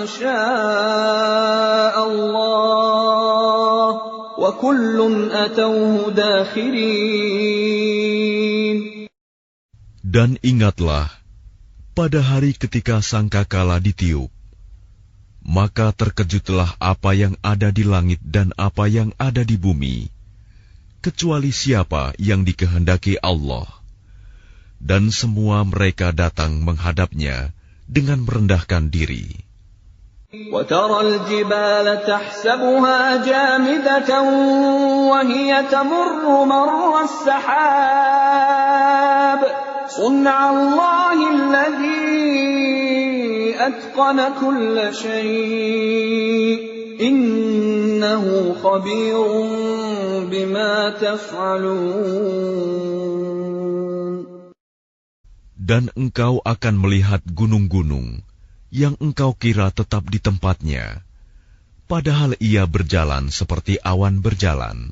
شاء 0.06 2.06
الله 2.06 3.90
وكل 3.90 3.90
أتوه 3.90 3.90
داخرين 3.90 3.93
dan 10.03 10.35
ingatlah, 10.43 11.07
pada 11.95 12.19
hari 12.19 12.51
ketika 12.51 12.99
sangkakala 12.99 13.79
ditiup, 13.79 14.27
maka 15.45 15.95
terkejutlah 15.95 16.75
apa 16.81 17.15
yang 17.15 17.39
ada 17.39 17.71
di 17.71 17.87
langit 17.87 18.19
dan 18.25 18.51
apa 18.59 18.91
yang 18.91 19.15
ada 19.15 19.45
di 19.45 19.55
bumi, 19.55 20.11
kecuali 20.99 21.55
siapa 21.55 22.11
yang 22.19 22.43
dikehendaki 22.43 23.21
Allah. 23.21 23.69
Dan 24.81 25.15
semua 25.15 25.63
mereka 25.63 26.11
datang 26.11 26.59
menghadapnya 26.59 27.55
dengan 27.87 28.25
merendahkan 28.25 28.91
diri. 28.91 29.44
وترى 30.51 30.99
الجبال 31.01 32.05
تحسبها 32.07 33.25
جامدة 33.25 34.21
وهي 35.11 35.63
تمر 35.71 36.45
مر 36.45 37.03
السحاب. 37.03 38.35
صنع 39.87 40.49
الله 40.49 41.17
الذي 41.35 42.25
أتقن 43.59 44.19
كل 44.41 44.93
شيء. 44.95 46.75
إنه 47.01 48.55
خبير 48.63 49.27
بما 50.31 50.89
تفعلون. 50.89 52.55
Dan 55.65 55.89
engkau 55.97 56.45
akan 56.45 56.75
melihat 56.77 57.25
gunung-gunung 57.25 58.24
yang 58.75 58.99
engkau 58.99 59.31
kira 59.31 59.71
tetap 59.71 60.03
di 60.11 60.19
tempatnya, 60.19 60.99
padahal 61.87 62.35
ia 62.43 62.67
berjalan 62.67 63.31
seperti 63.31 63.79
awan 63.79 64.19
berjalan. 64.19 64.91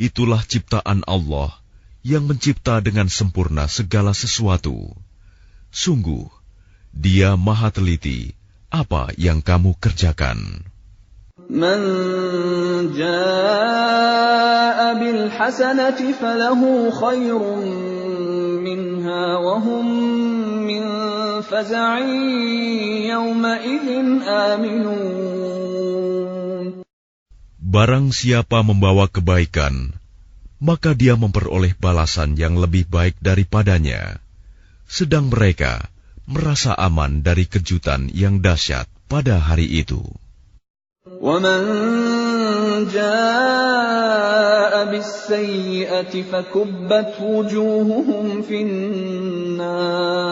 Itulah 0.00 0.40
ciptaan 0.48 1.04
Allah 1.04 1.52
yang 2.00 2.24
mencipta 2.24 2.80
dengan 2.80 3.12
sempurna 3.12 3.68
segala 3.68 4.16
sesuatu. 4.16 4.96
Sungguh, 5.68 6.24
Dia 6.96 7.36
Maha 7.36 7.68
Teliti 7.68 8.32
apa 8.72 9.12
yang 9.20 9.44
kamu 9.44 9.76
kerjakan. 9.76 10.64
Man 11.48 11.84
فزع 21.47 21.99
يومئذ 23.13 23.87
آمنون 24.27 25.73
Barang 27.73 28.13
siapa 28.13 28.61
membawa 28.61 29.09
kebaikan, 29.09 29.97
maka 30.61 30.93
dia 30.93 31.17
memperoleh 31.17 31.73
balasan 31.73 32.37
yang 32.37 32.53
lebih 32.53 32.85
baik 32.85 33.17
daripadanya. 33.17 34.21
Sedang 34.85 35.33
mereka 35.33 35.81
merasa 36.29 36.77
aman 36.77 37.25
dari 37.25 37.49
kejutan 37.49 38.13
yang 38.13 38.45
dahsyat 38.45 38.85
pada 39.09 39.41
hari 39.41 39.65
itu. 39.81 40.05
ومن 41.03 41.59
جاء 42.95 44.85
بالسيئة 44.91 46.23
فكبت 46.31 47.13
وجوههم 47.21 48.41
في 48.41 48.61
النار 48.61 50.23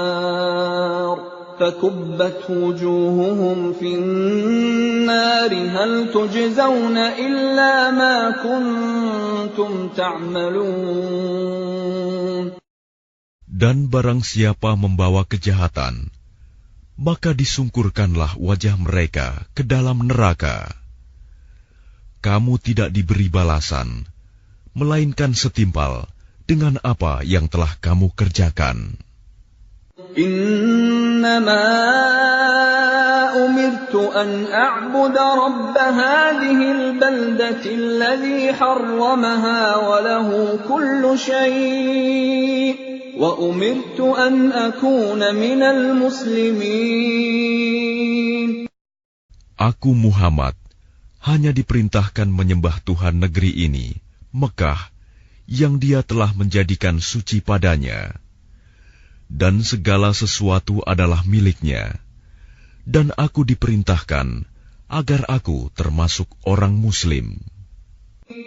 فكبت 1.62 2.50
وجوههم 2.50 3.74
في 3.74 3.96
النار 3.96 5.52
هل 5.54 5.92
تجزون 6.10 6.98
إلا 6.98 7.92
ما 7.92 8.32
كنتم 8.42 9.90
تعملون 9.94 11.22
Dan 13.62 13.94
barang 13.94 14.26
siapa 14.26 14.74
membawa 14.74 15.22
kejahatan, 15.22 16.10
maka 16.98 17.30
disungkurkanlah 17.38 18.34
wajah 18.42 18.74
mereka 18.74 19.46
ke 19.54 19.62
dalam 19.62 20.10
neraka. 20.10 20.74
Kamu 22.26 22.58
tidak 22.58 22.90
diberi 22.90 23.30
balasan, 23.30 24.10
melainkan 24.74 25.38
setimpal 25.38 26.10
dengan 26.50 26.82
apa 26.82 27.22
yang 27.22 27.46
telah 27.54 27.78
kamu 27.78 28.10
kerjakan. 28.18 28.98
إنما 31.16 31.68
أمرت 33.46 33.96
أن 33.96 34.46
أعبد 34.52 35.18
رب 35.18 35.78
هذه 35.78 36.60
البلدة 36.72 37.64
الذي 37.66 38.54
حرمها 38.54 39.62
وله 39.88 40.60
كل 40.68 41.04
شيء 41.16 42.76
وأمرت 43.18 44.00
أن 44.00 44.52
أكون 44.52 45.36
من 45.36 45.62
المسلمين 45.64 47.12
Aku 49.62 49.94
Muhammad 49.94 50.58
hanya 51.22 51.54
diperintahkan 51.54 52.26
menyembah 52.34 52.82
Tuhan 52.82 53.22
negeri 53.22 53.70
ini, 53.70 53.94
Mekah, 54.34 54.90
yang 55.46 55.78
dia 55.78 56.02
telah 56.02 56.34
menjadikan 56.34 56.98
suci 56.98 57.46
padanya. 57.46 58.18
Dan 59.32 59.64
segala 59.64 60.12
sesuatu 60.12 60.84
adalah 60.84 61.24
miliknya. 61.24 61.96
Dan 62.84 63.16
aku 63.16 63.48
diperintahkan 63.48 64.44
agar 64.92 65.22
aku 65.32 65.72
termasuk 65.72 66.28
orang 66.44 66.76
muslim. 66.76 67.40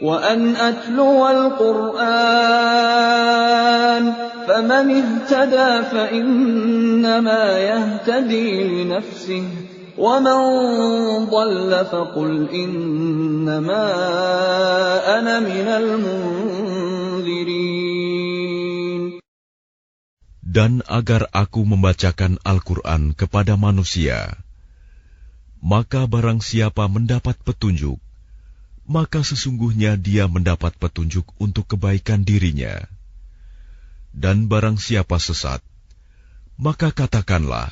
وأن 0.02 0.56
أتلو 0.56 1.28
القرآن 1.28 2.04
فمن 4.48 4.86
اهتدى 4.96 5.82
فإنما 5.92 7.58
يهتدي 7.58 8.64
لنفسه 8.64 9.44
ومن 9.98 10.40
ضل 11.28 11.84
فقل 11.84 12.48
إنما 12.48 13.84
أنا 15.18 15.40
من 15.40 15.68
المنذرين 15.68 17.14
dan 20.49 20.81
agar 20.89 21.29
aku 21.29 21.61
membacakan 21.61 22.41
Al-Quran 22.41 23.13
kepada 23.13 23.53
manusia, 23.53 24.33
maka 25.61 26.09
barang 26.09 26.41
siapa 26.41 26.89
mendapat 26.89 27.37
petunjuk, 27.45 28.01
maka 28.89 29.21
sesungguhnya 29.21 29.93
dia 29.93 30.25
mendapat 30.25 30.73
petunjuk 30.73 31.29
untuk 31.37 31.69
kebaikan 31.69 32.25
dirinya. 32.25 32.81
Dan 34.09 34.49
barang 34.49 34.81
siapa 34.81 35.21
sesat, 35.21 35.61
maka 36.57 36.89
katakanlah, 36.89 37.69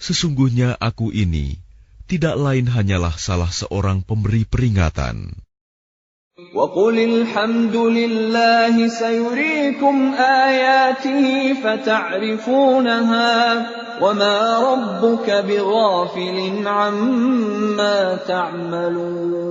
sesungguhnya 0.00 0.80
aku 0.80 1.12
ini 1.12 1.60
tidak 2.08 2.40
lain 2.40 2.64
hanyalah 2.64 3.12
salah 3.20 3.52
seorang 3.52 4.00
pemberi 4.00 4.48
peringatan. 4.48 5.43
وقل 6.53 6.95
الحمد 6.99 7.75
لله 7.75 8.87
سيريكم 8.87 10.13
آياته 10.47 11.53
فتعرفونها 11.63 13.33
وما 14.01 14.37
ربك 14.71 15.27
بغافل 15.29 16.67
عما 16.67 18.15
تعملون 18.27 19.49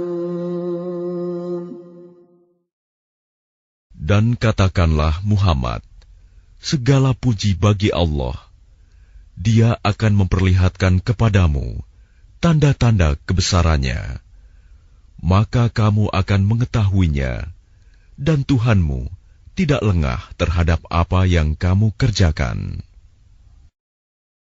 Dan 4.09 4.41
katakanlah 4.41 5.21
Muhammad, 5.21 5.85
segala 6.65 7.13
puji 7.13 7.53
bagi 7.61 7.93
Allah. 7.93 8.41
Dia 9.37 9.77
akan 9.85 10.25
memperlihatkan 10.25 11.05
kepadamu 11.05 11.85
tanda-tanda 12.41 13.21
kebesarannya. 13.29 14.22
maka 15.24 15.72
kamu 15.72 16.12
akan 16.12 16.42
mengetahuinya, 16.44 17.48
dan 18.20 18.44
Tuhanmu 18.44 19.08
tidak 19.56 19.80
lengah 19.80 20.20
terhadap 20.36 20.84
apa 20.92 21.24
yang 21.24 21.56
kamu 21.56 21.96
kerjakan. 21.96 22.84